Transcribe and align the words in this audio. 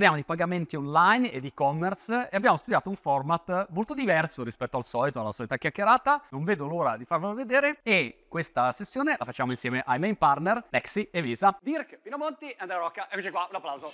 parliamo 0.00 0.16
di 0.16 0.24
pagamenti 0.26 0.76
online 0.76 1.30
e 1.30 1.40
di 1.40 1.48
e-commerce 1.48 2.30
e 2.30 2.34
abbiamo 2.34 2.56
studiato 2.56 2.88
un 2.88 2.94
format 2.94 3.66
molto 3.68 3.92
diverso 3.92 4.42
rispetto 4.42 4.78
al 4.78 4.82
solito, 4.82 5.20
alla 5.20 5.30
solita 5.30 5.58
chiacchierata. 5.58 6.22
Non 6.30 6.42
vedo 6.42 6.66
l'ora 6.66 6.96
di 6.96 7.04
farvelo 7.04 7.34
vedere 7.34 7.80
e 7.82 8.24
questa 8.26 8.72
sessione 8.72 9.16
la 9.18 9.26
facciamo 9.26 9.50
insieme 9.50 9.82
ai 9.84 9.98
main 9.98 10.16
partner 10.16 10.68
Nexi 10.70 11.10
e 11.10 11.20
Visa. 11.20 11.54
Dirk, 11.60 11.98
Pinomonti 11.98 12.48
e 12.48 12.56
Andrea 12.60 12.78
Rocca. 12.78 13.10
Eccoci 13.10 13.30
qua, 13.30 13.46
un 13.50 13.56
applauso. 13.56 13.92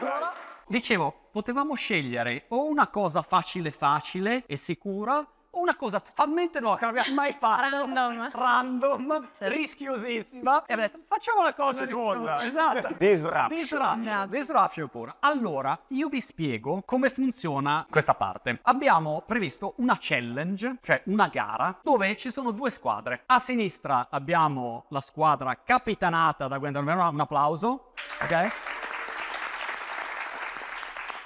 Allora, 0.00 0.32
dicevo, 0.66 1.28
potevamo 1.30 1.76
scegliere 1.76 2.46
o 2.48 2.66
una 2.66 2.88
cosa 2.88 3.22
facile 3.22 3.70
facile 3.70 4.44
e 4.46 4.56
sicura 4.56 5.24
una 5.52 5.74
cosa 5.76 5.98
totalmente 6.00 6.60
nuova 6.60 6.76
che 6.76 6.84
non 6.86 6.96
abbiamo 6.96 7.14
mai 7.20 7.32
fatto. 7.32 7.60
Random. 7.62 8.30
Random, 8.32 9.28
Certo. 9.32 9.54
rischiosissima. 9.54 10.64
E 10.66 10.72
abbiamo 10.72 10.82
detto, 10.82 10.98
facciamo 11.06 11.40
una 11.40 11.54
cosa 11.54 11.86
Seconda. 11.86 12.42
Esatto. 12.44 12.94
Disruption. 12.98 13.48
Disruption. 13.48 14.00
Esatto. 14.02 14.26
Disruption 14.30 14.88
pure. 14.88 15.14
Allora, 15.20 15.78
io 15.88 16.08
vi 16.08 16.20
spiego 16.20 16.82
come 16.84 17.10
funziona 17.10 17.86
questa 17.90 18.14
parte. 18.14 18.60
Abbiamo 18.62 19.22
previsto 19.26 19.74
una 19.78 19.96
challenge, 19.98 20.76
cioè 20.82 21.02
una 21.06 21.28
gara, 21.28 21.78
dove 21.82 22.16
ci 22.16 22.30
sono 22.30 22.50
due 22.52 22.70
squadre. 22.70 23.22
A 23.26 23.38
sinistra 23.38 24.06
abbiamo 24.10 24.84
la 24.88 25.00
squadra 25.00 25.56
capitanata 25.64 26.46
da 26.48 26.58
Gwendolyn 26.58 26.86
Verona, 26.86 27.08
un 27.08 27.20
applauso, 27.20 27.92
ok? 28.22 28.52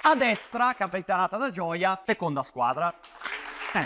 A 0.07 0.15
destra, 0.15 0.73
capitanata 0.75 1.37
da 1.37 1.49
Gioia, 1.49 1.99
seconda 2.03 2.43
squadra. 2.43 2.93
Eh, 3.73 3.85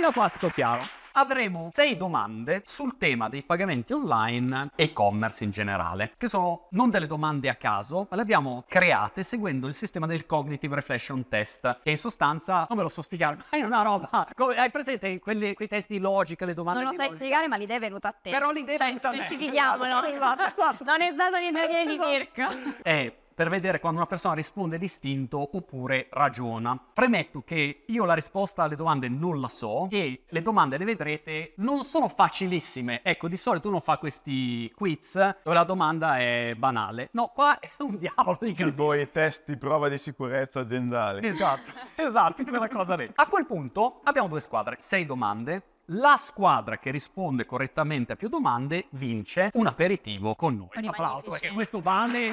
fino 0.00 0.08
a 0.08 0.12
qua 0.14 0.30
tutto 0.30 0.48
chiaro. 0.48 0.80
Avremo 1.12 1.68
sei 1.74 1.96
domande 1.98 2.62
sul 2.64 2.96
tema 2.96 3.28
dei 3.28 3.42
pagamenti 3.42 3.92
online 3.92 4.70
e 4.76 4.84
e-commerce 4.84 5.44
in 5.44 5.50
generale, 5.50 6.14
che 6.16 6.26
sono 6.28 6.68
non 6.70 6.88
delle 6.88 7.06
domande 7.06 7.50
a 7.50 7.56
caso, 7.56 8.06
ma 8.08 8.16
le 8.16 8.22
abbiamo 8.22 8.64
create 8.66 9.22
seguendo 9.22 9.66
il 9.66 9.74
sistema 9.74 10.06
del 10.06 10.24
Cognitive 10.24 10.76
Reflection 10.76 11.28
Test, 11.28 11.80
che 11.82 11.90
in 11.90 11.98
sostanza, 11.98 12.64
non 12.68 12.78
ve 12.78 12.84
lo 12.84 12.88
so 12.88 13.02
spiegare, 13.02 13.36
ma 13.36 13.44
è 13.50 13.62
una 13.62 13.82
roba, 13.82 14.26
come- 14.34 14.54
hai 14.54 14.70
presente 14.70 15.18
quelli- 15.18 15.52
quei 15.52 15.68
test 15.68 15.88
di 15.88 15.98
logica, 15.98 16.46
le 16.46 16.54
domande 16.54 16.80
Non 16.84 16.90
lo 16.92 16.96
sai 16.96 17.06
logica? 17.08 17.24
spiegare, 17.24 17.48
ma 17.48 17.56
l'idea 17.56 17.76
è 17.76 17.80
venuta 17.80 18.08
a 18.08 18.12
te. 18.12 18.30
Però 18.30 18.50
l'idea 18.52 18.74
è 18.76 18.78
cioè, 18.78 18.86
venuta 18.86 19.08
a 19.08 19.10
me. 19.10 19.16
specifichiamolo. 19.24 20.02
Esatto, 20.04 20.44
esatto. 20.46 20.84
Non 20.84 21.00
è 21.02 21.10
stato 21.12 21.36
l'idea 21.36 21.66
di 21.84 21.92
Esatto. 21.92 22.08
Dirk. 22.08 23.19
Per 23.34 23.48
vedere 23.48 23.80
quando 23.80 23.98
una 23.98 24.08
persona 24.08 24.34
risponde 24.34 24.78
distinto 24.78 25.56
oppure 25.56 26.08
ragiona. 26.10 26.78
Premetto 26.92 27.42
che 27.42 27.84
io 27.86 28.04
la 28.04 28.14
risposta 28.14 28.62
alle 28.62 28.76
domande 28.76 29.08
non 29.08 29.40
la 29.40 29.48
so 29.48 29.88
e 29.90 30.24
le 30.26 30.42
domande 30.42 30.78
le 30.78 30.84
vedrete 30.84 31.52
non 31.56 31.82
sono 31.82 32.08
facilissime. 32.08 33.02
Ecco, 33.02 33.28
di 33.28 33.36
solito 33.36 33.68
uno 33.68 33.80
fa 33.80 33.98
questi 33.98 34.70
quiz 34.74 35.14
dove 35.14 35.56
la 35.56 35.64
domanda 35.64 36.18
è 36.18 36.54
banale. 36.56 37.08
No, 37.12 37.30
qua 37.34 37.58
è 37.58 37.70
un 37.78 37.96
diavolo 37.96 38.38
di 38.40 38.52
casino. 38.52 38.70
Tipo 38.70 38.94
i 38.94 39.10
test 39.10 39.48
di 39.48 39.56
prova 39.56 39.88
di 39.88 39.98
sicurezza 39.98 40.60
aziendali. 40.60 41.26
Esatto, 41.26 41.70
esatto, 41.96 42.42
quella 42.44 42.68
cosa 42.68 42.96
lì. 42.96 43.10
A 43.14 43.26
quel 43.28 43.46
punto 43.46 44.00
abbiamo 44.04 44.28
due 44.28 44.40
squadre, 44.40 44.76
sei 44.78 45.06
domande. 45.06 45.62
La 45.92 46.16
squadra 46.16 46.78
che 46.78 46.92
risponde 46.92 47.46
correttamente 47.46 48.12
a 48.12 48.16
più 48.16 48.28
domande 48.28 48.86
vince 48.90 49.50
un 49.54 49.66
aperitivo 49.66 50.36
con 50.36 50.56
noi. 50.56 50.68
I 50.84 50.86
Applauso, 50.86 51.30
perché 51.30 51.50
questo 51.50 51.80
vale 51.80 52.32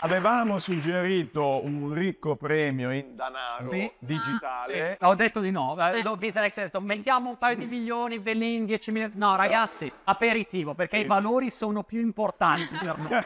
Avevamo 0.00 0.58
suggerito 0.58 1.64
un 1.64 1.92
ricco 1.94 2.36
premio 2.36 2.90
in 2.92 3.16
danaro 3.16 3.70
Sì. 3.70 3.90
digitale. 3.98 4.98
Ho 5.00 5.14
detto 5.14 5.40
di 5.40 5.50
no, 5.50 5.74
eh, 5.78 5.96
Sì. 5.96 6.02
l'ho 6.02 6.16
vista 6.16 6.40
Alex 6.40 6.58
ha 6.58 6.62
detto 6.62 6.80
mettiamo 6.80 7.30
un 7.30 7.38
paio 7.38 7.56
di 7.56 7.64
milioni, 7.64 8.18
bellini, 8.18 8.66
10 8.66 8.92
milioni. 8.92 9.14
No 9.16 9.36
ragazzi, 9.36 9.90
aperitivo, 10.04 10.74
perché 10.74 10.98
i 10.98 11.04
valori 11.06 11.48
sono 11.50 11.82
più 11.82 12.00
importanti 12.00 12.76
per 12.78 12.98
noi. 12.98 13.08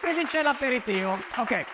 Quindi 0.00 0.24
c'è 0.24 0.42
l'aperitivo. 0.42 1.18
Ok. 1.36 1.64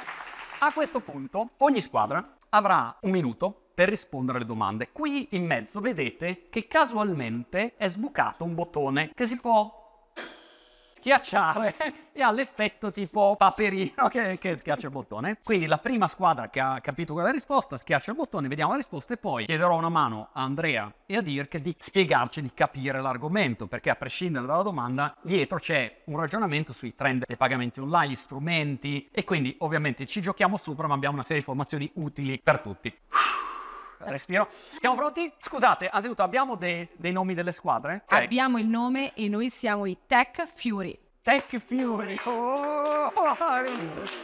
A 0.59 0.73
questo 0.73 1.01
punto 1.01 1.49
ogni 1.59 1.81
squadra 1.81 2.35
avrà 2.51 2.95
un 3.03 3.11
minuto 3.11 3.69
per 3.75 3.89
rispondere 3.89 4.39
alle 4.39 4.47
domande. 4.47 4.91
Qui 4.91 5.29
in 5.33 5.47
mezzo 5.47 5.81
vedete 5.81 6.47
che 6.51 6.67
casualmente 6.67 7.75
è 7.77 7.87
sbucato 7.89 8.43
un 8.43 8.55
bottone 8.55 9.11
che 9.15 9.27
si 9.27 9.39
può 9.39 9.85
schiacciare 11.07 11.75
e 12.13 12.23
ha 12.23 12.33
l'effetto 12.33 12.91
tipo 12.91 13.37
paperino 13.37 14.09
che, 14.09 14.39
che 14.41 14.57
schiaccia 14.59 14.87
il 14.87 14.93
bottone. 14.93 15.39
Quindi 15.45 15.67
la 15.67 15.79
prima 15.79 16.09
squadra 16.09 16.51
che 16.51 16.59
ha 16.59 16.81
capito 16.81 17.13
quella 17.13 17.31
risposta 17.31 17.77
schiaccia 17.77 18.11
il 18.11 18.17
bottone, 18.17 18.49
vediamo 18.49 18.73
la 18.73 18.79
risposta 18.79 19.15
e 19.15 19.17
poi 19.17 19.45
chiederò 19.45 19.77
una 19.77 19.89
mano 19.89 20.31
a 20.33 20.43
Andrea 20.43 20.93
e 21.07 21.17
a 21.17 21.21
Dirk 21.21 21.59
di 21.59 21.75
spiegarci, 21.79 22.43
di 22.43 22.51
capire 22.53 23.01
l'argomento, 23.01 23.67
perché 23.67 23.91
a 23.91 23.95
prescindere 23.95 24.47
dalla 24.47 24.63
domanda, 24.63 25.15
dietro 25.23 25.59
c'è 25.59 26.03
un 26.07 26.19
ragionamento 26.19 26.73
sui 26.73 26.97
trend 26.97 27.25
dei 27.25 27.37
pagamenti 27.37 27.79
online, 27.79 28.13
gli 28.13 28.17
strumenti 28.17 29.09
e 29.13 29.23
quindi 29.23 29.55
ovviamente 29.61 30.07
ci 30.07 30.21
giochiamo 30.21 30.57
sopra, 30.57 30.89
ma 30.89 30.95
abbiamo 30.95 31.15
una 31.15 31.23
serie 31.23 31.43
di 31.43 31.49
informazioni 31.49 31.91
utili 31.95 32.41
per 32.43 32.59
tutti. 32.59 32.93
Respiro. 33.99 34.49
Siamo 34.51 34.97
pronti? 34.97 35.33
Scusate, 35.39 35.89
anzitutto 35.89 36.23
abbiamo 36.23 36.57
dei, 36.57 36.89
dei 36.95 37.13
nomi 37.13 37.35
delle 37.35 37.53
squadre? 37.53 38.03
Ok. 38.07 38.13
Abbiamo 38.13 38.59
il 38.59 38.67
nome 38.67 39.13
e 39.15 39.29
noi 39.29 39.49
siamo 39.51 39.87
i 39.87 39.97
Tech 40.07 40.47
Fury. 40.47 40.99
Tech 41.27 41.59
Fury. 41.59 42.17
Oh, 42.23 43.13
vabbè, 43.13 43.65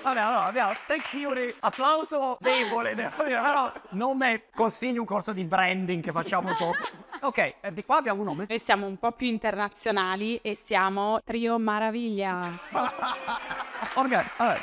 allora 0.03 0.45
abbiamo 0.45 0.73
Tech 0.87 1.03
Fury. 1.03 1.53
Applauso 1.59 2.37
debole, 2.39 2.95
devo 2.95 3.25
dire, 3.25 3.41
però 3.41 3.73
nome 3.91 4.45
consigli 4.55 4.99
un 4.99 5.05
corso 5.05 5.33
di 5.33 5.43
branding 5.45 6.01
che 6.01 6.13
facciamo 6.13 6.51
dopo. 6.51 6.77
Ok, 7.23 7.39
eh, 7.61 7.73
di 7.73 7.85
qua 7.85 7.99
abbiamo 7.99 8.19
un 8.19 8.27
nome. 8.27 8.47
Noi 8.49 8.59
siamo 8.59 8.85
un 8.85 8.97
po' 8.99 9.13
più 9.13 9.29
internazionali 9.29 10.39
e 10.39 10.57
siamo 10.57 11.21
Trio 11.23 11.57
Maraviglia. 11.57 12.41
Ok, 13.95 14.37
vabbè. 14.39 14.61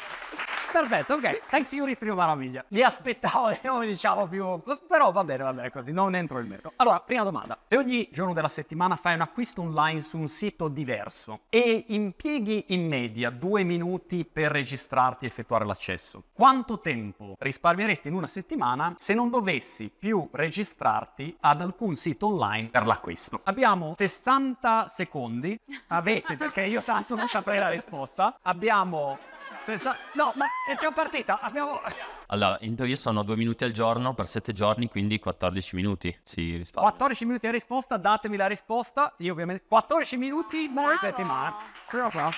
Perfetto, 0.71 1.15
ok. 1.15 1.47
Tech 1.47 1.65
Fury 1.65 1.97
Trio 1.97 2.13
Maraviglia. 2.15 2.63
Li 2.69 2.83
aspettavo 2.83 3.55
nomi, 3.63 3.87
diciamo, 3.87 4.27
più... 4.27 4.61
Però 4.87 5.11
va 5.11 5.23
bene, 5.23 5.43
va 5.43 5.53
bene 5.53 5.71
così, 5.71 5.91
non 5.91 6.15
entro 6.15 6.37
nel 6.37 6.45
merito. 6.45 6.73
Allora, 6.75 6.99
prima 6.99 7.23
domanda. 7.23 7.57
Se 7.67 7.75
ogni 7.75 8.07
giorno 8.11 8.33
della 8.33 8.47
settimana 8.47 8.95
fai 8.95 9.15
un 9.15 9.21
acquisto 9.21 9.61
online 9.61 10.01
su 10.01 10.19
un 10.19 10.27
sito 10.27 10.67
diverso 10.67 11.41
e 11.49 11.85
impieghi 11.87 12.65
in 12.69 12.87
media 12.87 13.29
due 13.31 13.63
minuti 13.63 14.25
per 14.25 14.51
registrarti 14.51 15.25
e 15.25 15.27
effettuare 15.27 15.65
l'accesso, 15.65 16.23
quanto 16.33 16.79
tempo 16.79 17.35
risparmieresti 17.39 18.07
in 18.07 18.13
una 18.13 18.27
settimana 18.27 18.93
se 18.95 19.13
non 19.13 19.29
dovessi 19.29 19.89
più 19.89 20.27
registrarti 20.31 21.35
ad 21.41 21.61
alcun 21.61 21.95
sito 21.95 22.27
online 22.27 22.69
per 22.69 22.85
l'acquisto? 22.85 23.41
Abbiamo 23.45 23.93
60 23.95 24.87
secondi. 24.87 25.59
Avete, 25.87 26.37
perché 26.37 26.63
io 26.63 26.83
tanto 26.83 27.15
non 27.15 27.27
saprei 27.27 27.59
la 27.59 27.69
risposta. 27.69 28.37
Abbiamo... 28.43 29.17
60... 29.61 29.97
No, 30.13 30.31
ma 30.35 30.45
è 30.67 30.75
già 30.75 30.91
partita. 30.91 31.39
Abbiamo... 31.39 31.81
Allora, 32.27 32.57
in 32.61 32.75
teoria 32.75 32.95
sono 32.95 33.23
due 33.23 33.35
minuti 33.35 33.63
al 33.63 33.71
giorno 33.71 34.13
per 34.13 34.27
sette 34.27 34.53
giorni, 34.53 34.87
quindi 34.87 35.19
14 35.19 35.75
minuti 35.75 36.17
si 36.23 36.57
risparmia. 36.57 36.91
14 36.91 37.25
minuti 37.25 37.45
di 37.47 37.51
risposta, 37.53 37.97
datemi 37.97 38.37
la 38.37 38.47
risposta. 38.47 39.13
Io 39.17 39.33
ovviamente 39.33 39.63
14 39.67 40.17
minuti 40.17 40.63
in 40.63 40.97
settimana. 40.99 41.55
Però 41.89 42.09
qua. 42.09 42.31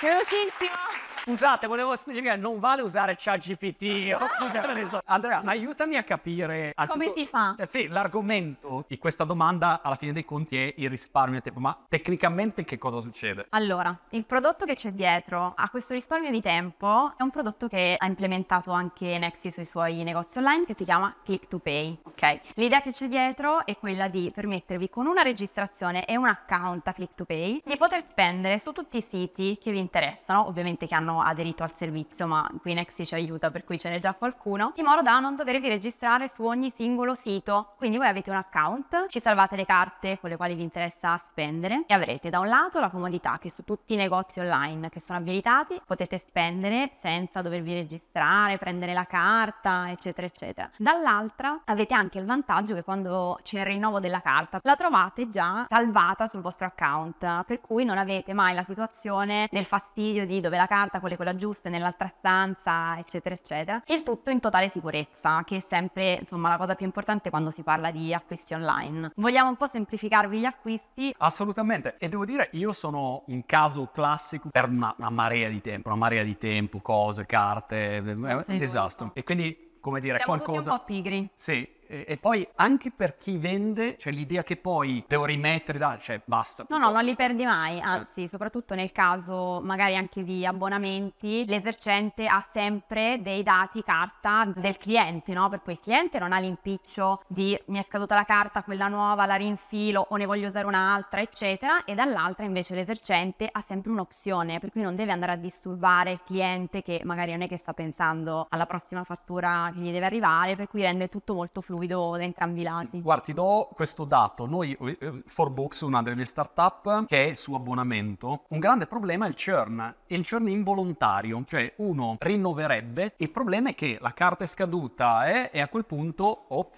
Velocissimo. 0.00 1.09
Scusate, 1.22 1.66
volevo 1.66 1.94
spiegare, 1.96 2.38
non 2.38 2.58
vale 2.58 2.82
usare 2.82 3.14
ChatGPT. 3.16 4.16
Andrea, 5.04 5.42
aiutami 5.44 5.96
a 5.96 6.02
capire. 6.02 6.72
anzitutto- 6.74 7.14
si 7.16 7.26
fa? 7.26 7.54
Eh, 7.58 7.66
Sì, 7.68 7.88
l'argomento 7.88 8.84
di 8.88 8.96
questa 8.98 9.24
domanda 9.24 9.80
alla 9.82 9.96
fine 9.96 10.12
dei 10.12 10.24
conti 10.24 10.56
è 10.56 10.72
il 10.78 10.88
risparmio 10.88 11.38
a 11.38 11.42
tempo. 11.42 11.60
Ma 11.60 11.76
tecnicamente 11.88 12.64
che 12.64 12.78
cosa 12.78 13.00
succede? 13.00 13.46
Allora, 13.50 13.96
il 14.10 14.24
prodotto 14.24 14.64
che 14.64 14.74
c'è 14.74 14.92
dietro 14.92 15.52
a 15.56 15.68
questo 15.68 15.92
risparmio 15.94 16.30
di 16.30 16.40
tempo 16.40 17.12
è 17.16 17.22
un 17.22 17.30
prodotto 17.30 17.68
che 17.68 17.96
ha 17.98 18.06
implementato 18.06 18.72
anche 18.72 19.18
Nexi 19.18 19.50
sui 19.50 19.64
suoi 19.64 20.02
negozi 20.02 20.38
online 20.38 20.64
che 20.64 20.74
si 20.74 20.84
chiama 20.84 21.14
Click 21.22 21.48
to 21.48 21.58
Pay, 21.58 21.98
ok? 22.02 22.40
L'idea 22.54 22.80
che 22.80 22.92
c'è 22.92 23.08
dietro 23.08 23.66
è 23.66 23.76
quella 23.76 24.08
di 24.08 24.30
permettervi 24.34 24.88
con 24.88 25.06
una 25.06 25.22
registrazione 25.22 26.06
e 26.06 26.16
un 26.16 26.26
account 26.26 26.86
a 26.88 26.92
Click 26.92 27.14
to 27.14 27.24
Pay 27.24 27.62
di 27.64 27.76
poter 27.76 28.02
spendere 28.06 28.58
su 28.58 28.72
tutti 28.72 28.96
i 28.96 29.02
siti 29.02 29.58
che 29.60 29.70
vi 29.70 29.78
interessano, 29.78 30.46
ovviamente 30.46 30.86
che 30.86 30.94
hanno 30.94 31.09
aderito 31.18 31.64
al 31.64 31.72
servizio, 31.74 32.26
ma 32.26 32.48
qui 32.60 32.74
Nexi 32.74 33.04
ci 33.04 33.14
aiuta 33.14 33.50
per 33.50 33.64
cui 33.64 33.78
ce 33.78 33.88
n'è 33.88 33.98
già 33.98 34.14
qualcuno, 34.14 34.72
in 34.76 34.84
modo 34.84 35.02
da 35.02 35.18
non 35.18 35.34
dovervi 35.34 35.68
registrare 35.68 36.28
su 36.28 36.44
ogni 36.44 36.70
singolo 36.70 37.14
sito. 37.14 37.72
Quindi 37.76 37.96
voi 37.96 38.06
avete 38.06 38.30
un 38.30 38.36
account, 38.36 39.06
ci 39.08 39.20
salvate 39.20 39.56
le 39.56 39.64
carte 39.64 40.18
con 40.20 40.30
le 40.30 40.36
quali 40.36 40.54
vi 40.54 40.62
interessa 40.62 41.16
spendere 41.16 41.84
e 41.86 41.94
avrete 41.94 42.30
da 42.30 42.38
un 42.38 42.48
lato 42.48 42.78
la 42.78 42.90
comodità 42.90 43.38
che 43.40 43.50
su 43.50 43.64
tutti 43.64 43.94
i 43.94 43.96
negozi 43.96 44.40
online 44.40 44.88
che 44.90 45.00
sono 45.00 45.18
abilitati 45.18 45.80
potete 45.84 46.18
spendere 46.18 46.90
senza 46.92 47.42
dovervi 47.42 47.74
registrare, 47.74 48.58
prendere 48.58 48.92
la 48.92 49.04
carta, 49.04 49.90
eccetera, 49.90 50.26
eccetera. 50.26 50.70
Dall'altra 50.76 51.62
avete 51.64 51.94
anche 51.94 52.18
il 52.18 52.26
vantaggio 52.26 52.74
che 52.74 52.82
quando 52.82 53.38
c'è 53.42 53.60
il 53.60 53.66
rinnovo 53.66 54.00
della 54.00 54.20
carta 54.20 54.60
la 54.62 54.76
trovate 54.76 55.30
già 55.30 55.66
salvata 55.68 56.26
sul 56.26 56.40
vostro 56.40 56.66
account, 56.66 57.44
per 57.44 57.60
cui 57.60 57.84
non 57.84 57.98
avete 57.98 58.32
mai 58.32 58.54
la 58.54 58.64
situazione 58.64 59.48
del 59.50 59.64
fastidio 59.64 60.26
di 60.26 60.40
dove 60.40 60.56
la 60.56 60.66
carta 60.66 60.99
con 61.00 61.08
le 61.08 61.16
quelle 61.16 61.36
giuste 61.36 61.68
nell'altra 61.68 62.08
stanza, 62.08 62.98
eccetera, 62.98 63.34
eccetera. 63.34 63.82
Il 63.86 64.02
tutto 64.02 64.30
in 64.30 64.40
totale 64.40 64.68
sicurezza, 64.68 65.42
che 65.44 65.56
è 65.56 65.60
sempre 65.60 66.14
insomma 66.20 66.48
la 66.48 66.56
cosa 66.56 66.74
più 66.74 66.86
importante 66.86 67.30
quando 67.30 67.50
si 67.50 67.62
parla 67.62 67.90
di 67.90 68.14
acquisti 68.14 68.54
online. 68.54 69.12
Vogliamo 69.16 69.48
un 69.48 69.56
po' 69.56 69.66
semplificarvi 69.66 70.38
gli 70.38 70.44
acquisti. 70.44 71.14
Assolutamente. 71.18 71.96
E 71.98 72.08
devo 72.08 72.24
dire, 72.24 72.48
io 72.52 72.72
sono 72.72 73.24
un 73.26 73.44
caso 73.46 73.90
classico 73.92 74.48
per 74.50 74.68
una, 74.68 74.94
una 74.98 75.10
marea 75.10 75.48
di 75.48 75.60
tempo, 75.60 75.88
una 75.88 75.98
marea 75.98 76.22
di 76.22 76.36
tempo, 76.36 76.80
cose, 76.80 77.26
carte, 77.26 77.96
è 77.96 78.00
un 78.00 78.44
disastro. 78.46 79.10
E 79.14 79.24
quindi, 79.24 79.78
come 79.80 80.00
dire, 80.00 80.16
Siamo 80.18 80.34
qualcosa... 80.34 80.58
tutti 80.58 80.70
un 80.70 80.78
po' 80.78 80.84
pigri. 80.84 81.30
Sì, 81.34 81.68
e, 81.90 82.04
e 82.06 82.16
poi 82.18 82.46
anche 82.54 82.92
per 82.92 83.16
chi 83.16 83.36
vende, 83.36 83.96
c'è 83.96 84.12
l'idea 84.12 84.44
che 84.44 84.56
poi 84.56 85.04
devo 85.08 85.24
rimettere, 85.24 85.76
da, 85.76 85.98
cioè 85.98 86.20
basta. 86.24 86.64
No, 86.68 86.78
no, 86.78 86.90
non 86.90 87.04
li 87.04 87.16
perdi 87.16 87.44
mai, 87.44 87.80
anzi, 87.80 88.28
soprattutto 88.28 88.76
nel 88.76 88.92
caso 88.92 89.60
magari 89.60 89.96
anche 89.96 90.22
di 90.22 90.46
abbonamenti, 90.46 91.44
l'esercente 91.46 92.26
ha 92.26 92.46
sempre 92.52 93.18
dei 93.20 93.42
dati 93.42 93.82
carta 93.82 94.50
del 94.54 94.76
cliente, 94.76 95.32
no? 95.32 95.48
Per 95.48 95.62
cui 95.62 95.72
il 95.72 95.80
cliente 95.80 96.20
non 96.20 96.32
ha 96.32 96.38
l'impiccio 96.38 97.22
di 97.26 97.60
mi 97.66 97.78
è 97.78 97.82
scaduta 97.82 98.14
la 98.14 98.24
carta, 98.24 98.62
quella 98.62 98.86
nuova, 98.86 99.26
la 99.26 99.34
rinfilo 99.34 100.06
o 100.10 100.16
ne 100.16 100.26
voglio 100.26 100.48
usare 100.48 100.66
un'altra, 100.66 101.20
eccetera, 101.20 101.84
e 101.84 101.94
dall'altra 101.94 102.44
invece 102.44 102.76
l'esercente 102.76 103.48
ha 103.50 103.60
sempre 103.62 103.90
un'opzione, 103.90 104.60
per 104.60 104.70
cui 104.70 104.82
non 104.82 104.94
deve 104.94 105.10
andare 105.10 105.32
a 105.32 105.36
disturbare 105.36 106.12
il 106.12 106.22
cliente 106.22 106.82
che 106.82 107.00
magari 107.04 107.32
non 107.32 107.42
è 107.42 107.48
che 107.48 107.56
sta 107.56 107.72
pensando 107.72 108.46
alla 108.48 108.66
prossima 108.66 109.02
fattura 109.02 109.70
che 109.74 109.80
gli 109.80 109.90
deve 109.90 110.06
arrivare, 110.06 110.54
per 110.54 110.68
cui 110.68 110.82
rende 110.82 111.08
tutto 111.08 111.34
molto 111.34 111.60
fluido 111.60 111.79
da 111.86 112.22
entrambi 112.22 112.60
i 112.60 112.64
lati. 112.64 113.00
Guarda, 113.00 113.22
ti 113.22 113.32
do 113.32 113.68
questo 113.72 114.04
dato. 114.04 114.46
Noi, 114.46 114.76
eh, 114.80 115.22
Forbooks, 115.26 115.80
una 115.80 116.02
delle 116.02 116.16
mie 116.16 116.26
startup, 116.26 117.06
che 117.06 117.30
è 117.30 117.34
su 117.34 117.54
abbonamento, 117.54 118.44
un 118.48 118.58
grande 118.58 118.86
problema 118.86 119.26
è 119.26 119.28
il 119.28 119.36
churn. 119.36 119.94
E 120.06 120.14
il 120.14 120.28
churn 120.28 120.48
involontario, 120.48 121.42
cioè 121.46 121.72
uno 121.76 122.16
rinnoverebbe, 122.18 123.14
il 123.16 123.30
problema 123.30 123.70
è 123.70 123.74
che 123.74 123.98
la 124.00 124.12
carta 124.12 124.44
è 124.44 124.46
scaduta 124.46 125.28
eh, 125.28 125.50
e 125.52 125.60
a 125.60 125.68
quel 125.68 125.84
punto... 125.84 126.44
oh, 126.48 126.70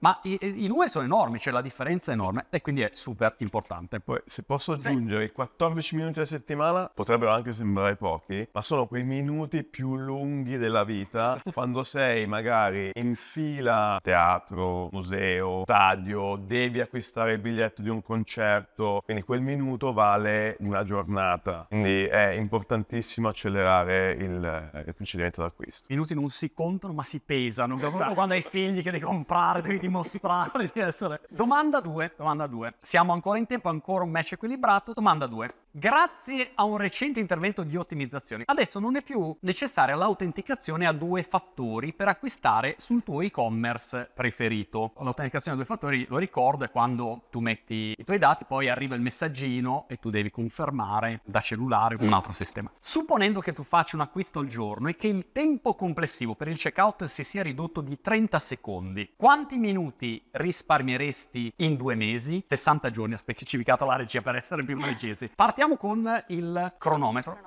Ma 0.00 0.18
i, 0.22 0.38
i 0.40 0.66
numeri 0.66 0.88
sono 0.88 1.04
enormi, 1.04 1.38
cioè 1.38 1.52
la 1.52 1.60
differenza 1.60 2.12
è 2.12 2.14
enorme 2.14 2.46
e 2.50 2.60
quindi 2.60 2.82
è 2.82 2.90
super 2.92 3.34
importante. 3.38 4.00
Poi, 4.00 4.20
se 4.26 4.42
posso 4.42 4.72
aggiungere, 4.72 5.24
i 5.24 5.32
14 5.32 5.96
minuti 5.96 6.20
a 6.20 6.24
settimana 6.24 6.90
potrebbero 6.92 7.32
anche 7.32 7.52
sembrare 7.52 7.96
pochi, 7.96 8.46
ma 8.52 8.62
sono 8.62 8.86
quei 8.86 9.04
minuti 9.04 9.64
più 9.64 9.96
lunghi 9.96 10.56
della 10.56 10.84
vita, 10.84 11.40
quando 11.52 11.82
sei 11.82 12.26
magari 12.26 12.90
in 12.94 13.14
fila, 13.16 13.98
teatro, 14.02 14.88
museo, 14.92 15.62
stadio, 15.62 16.36
devi 16.36 16.80
acquistare 16.80 17.32
il 17.32 17.38
biglietto 17.38 17.82
di 17.82 17.88
un 17.88 18.02
concerto, 18.02 19.02
quindi 19.04 19.22
quel 19.22 19.40
minuto 19.40 19.92
vale 19.92 20.56
una 20.60 20.84
giornata. 20.84 21.66
Quindi 21.68 22.04
è 22.04 22.30
importantissimo 22.30 23.28
accelerare 23.28 24.12
il, 24.12 24.82
il 24.86 24.94
procedimento 24.94 25.42
d'acquisto. 25.42 25.86
I 25.88 25.94
minuti 25.94 26.14
non 26.14 26.28
si 26.28 26.52
contano 26.52 26.92
ma 26.92 27.02
si 27.02 27.20
pesano. 27.20 27.76
Proprio 27.88 28.14
Quando 28.14 28.34
hai 28.34 28.42
figli 28.42 28.82
che 28.82 28.90
devi 28.90 29.04
comprare, 29.04 29.62
devi 29.62 29.78
dimostrare 29.88 30.70
di 30.72 30.80
essere... 30.80 31.20
Domanda 31.28 31.80
2, 31.80 32.14
domanda 32.16 32.46
2. 32.46 32.74
Siamo 32.80 33.12
ancora 33.12 33.38
in 33.38 33.46
tempo, 33.46 33.68
ancora 33.68 34.04
un 34.04 34.10
match 34.10 34.32
equilibrato. 34.32 34.92
Domanda 34.92 35.26
2. 35.26 35.48
Grazie 35.78 36.50
a 36.56 36.64
un 36.64 36.76
recente 36.76 37.20
intervento 37.20 37.62
di 37.62 37.76
ottimizzazione, 37.76 38.42
adesso 38.46 38.80
non 38.80 38.96
è 38.96 39.02
più 39.02 39.36
necessaria 39.42 39.94
l'autenticazione 39.94 40.88
a 40.88 40.92
due 40.92 41.22
fattori 41.22 41.92
per 41.92 42.08
acquistare 42.08 42.74
sul 42.78 43.04
tuo 43.04 43.20
e-commerce 43.20 44.10
preferito. 44.12 44.92
L'autenticazione 44.98 45.52
a 45.52 45.60
due 45.60 45.68
fattori, 45.68 46.04
lo 46.08 46.18
ricordo, 46.18 46.64
è 46.64 46.70
quando 46.72 47.26
tu 47.30 47.38
metti 47.38 47.94
i 47.96 48.02
tuoi 48.02 48.18
dati, 48.18 48.44
poi 48.44 48.68
arriva 48.68 48.96
il 48.96 49.02
messaggino 49.02 49.86
e 49.88 49.98
tu 49.98 50.10
devi 50.10 50.32
confermare 50.32 51.20
da 51.24 51.38
cellulare 51.38 51.96
un 52.00 52.12
altro 52.12 52.32
sistema. 52.32 52.72
Supponendo 52.80 53.38
che 53.38 53.52
tu 53.52 53.62
faccia 53.62 53.94
un 53.94 54.02
acquisto 54.02 54.40
al 54.40 54.48
giorno 54.48 54.88
e 54.88 54.96
che 54.96 55.06
il 55.06 55.30
tempo 55.30 55.76
complessivo 55.76 56.34
per 56.34 56.48
il 56.48 56.56
checkout 56.56 57.04
si 57.04 57.22
sia 57.22 57.44
ridotto 57.44 57.82
di 57.82 58.00
30 58.00 58.36
secondi, 58.40 59.12
quanti 59.14 59.58
minuti 59.58 60.20
risparmieresti 60.32 61.52
in 61.58 61.76
due 61.76 61.94
mesi? 61.94 62.42
60 62.48 62.90
giorni, 62.90 63.14
ha 63.14 63.18
specificato 63.18 63.84
la 63.84 63.94
regia 63.94 64.22
per 64.22 64.34
essere 64.34 64.64
più 64.64 64.76
precisi. 64.76 65.30
Partiamo 65.36 65.66
con 65.76 66.24
il 66.28 66.74
cronometro. 66.78 67.38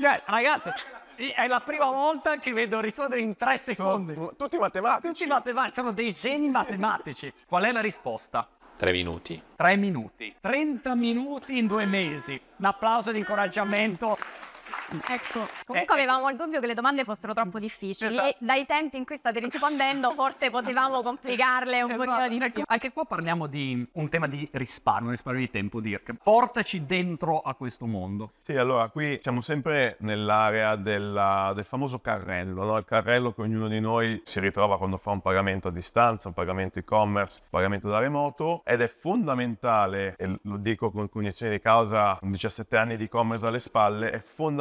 Cioè, 0.00 0.22
ragazzi, 0.26 0.86
è 1.16 1.48
la 1.48 1.60
prima 1.60 1.86
volta 1.86 2.36
che 2.36 2.52
vedo 2.52 2.80
rispondere 2.80 3.20
in 3.20 3.36
3 3.36 3.58
secondi. 3.58 4.14
Sono 4.14 4.34
tutti 4.36 4.56
matematici. 4.56 5.08
Tutti 5.08 5.26
matematici, 5.26 5.74
sono 5.74 5.92
dei 5.92 6.12
geni 6.12 6.48
matematici. 6.48 7.32
Qual 7.46 7.64
è 7.64 7.72
la 7.72 7.80
risposta? 7.80 8.48
Tre 8.76 8.92
minuti. 8.92 9.42
3 9.56 9.76
minuti. 9.76 10.36
30 10.40 10.94
minuti 10.94 11.58
in 11.58 11.66
due 11.66 11.84
mesi. 11.84 12.40
Un 12.56 12.64
applauso 12.64 13.10
di 13.10 13.18
incoraggiamento. 13.18 14.16
Ecco, 15.08 15.46
comunque 15.66 15.94
Eh, 15.96 15.98
avevamo 15.98 16.28
il 16.30 16.36
dubbio 16.36 16.60
che 16.60 16.66
le 16.66 16.74
domande 16.74 17.04
fossero 17.04 17.34
troppo 17.34 17.58
difficili 17.58 18.12
Esatto. 18.12 18.28
e 18.28 18.36
dai 18.38 18.64
tempi 18.66 18.96
in 18.96 19.04
cui 19.04 19.16
state 19.16 19.38
rispondendo 19.40 20.12
forse 20.12 20.50
potevamo 20.50 21.02
complicarle 21.02 21.82
un 21.82 21.90
Esatto. 21.92 22.10
pochino 22.10 22.28
di 22.28 22.36
Ecco, 22.36 22.52
più. 22.52 22.62
Anche 22.66 22.92
qua 22.92 23.04
parliamo 23.04 23.46
di 23.46 23.86
un 23.92 24.08
tema 24.08 24.26
di 24.26 24.48
risparmio, 24.52 25.10
risparmio 25.10 25.40
di 25.42 25.50
tempo, 25.50 25.80
Dirk. 25.80 26.14
Portaci 26.22 26.84
dentro 26.86 27.40
a 27.40 27.54
questo 27.54 27.86
mondo. 27.86 28.32
Sì, 28.40 28.56
allora 28.56 28.88
qui 28.88 29.18
siamo 29.22 29.40
sempre 29.40 29.96
nell'area 30.00 30.76
della- 30.76 31.52
del 31.54 31.64
famoso 31.64 31.98
carrello, 32.00 32.64
no? 32.64 32.76
il 32.78 32.84
carrello 32.84 33.32
che 33.32 33.42
ognuno 33.42 33.68
di 33.68 33.80
noi 33.80 34.20
si 34.24 34.40
ritrova 34.40 34.78
quando 34.78 34.96
fa 34.96 35.10
un 35.10 35.20
pagamento 35.20 35.68
a 35.68 35.70
distanza, 35.70 36.28
un 36.28 36.34
pagamento 36.34 36.78
e-commerce, 36.78 37.40
un 37.42 37.48
pagamento 37.50 37.88
da 37.88 37.98
remoto 37.98 38.62
ed 38.64 38.80
è 38.80 38.88
fondamentale, 38.88 40.14
e 40.18 40.38
lo 40.42 40.56
dico 40.56 40.90
con 40.90 41.08
cognizione 41.08 41.52
di 41.52 41.60
causa, 41.60 42.16
con 42.20 42.30
17 42.30 42.76
anni 42.76 42.96
di 42.96 43.04
e-commerce 43.04 43.46
alle 43.46 43.58
spalle, 43.58 44.10
è 44.10 44.18
fondamentale 44.20 44.56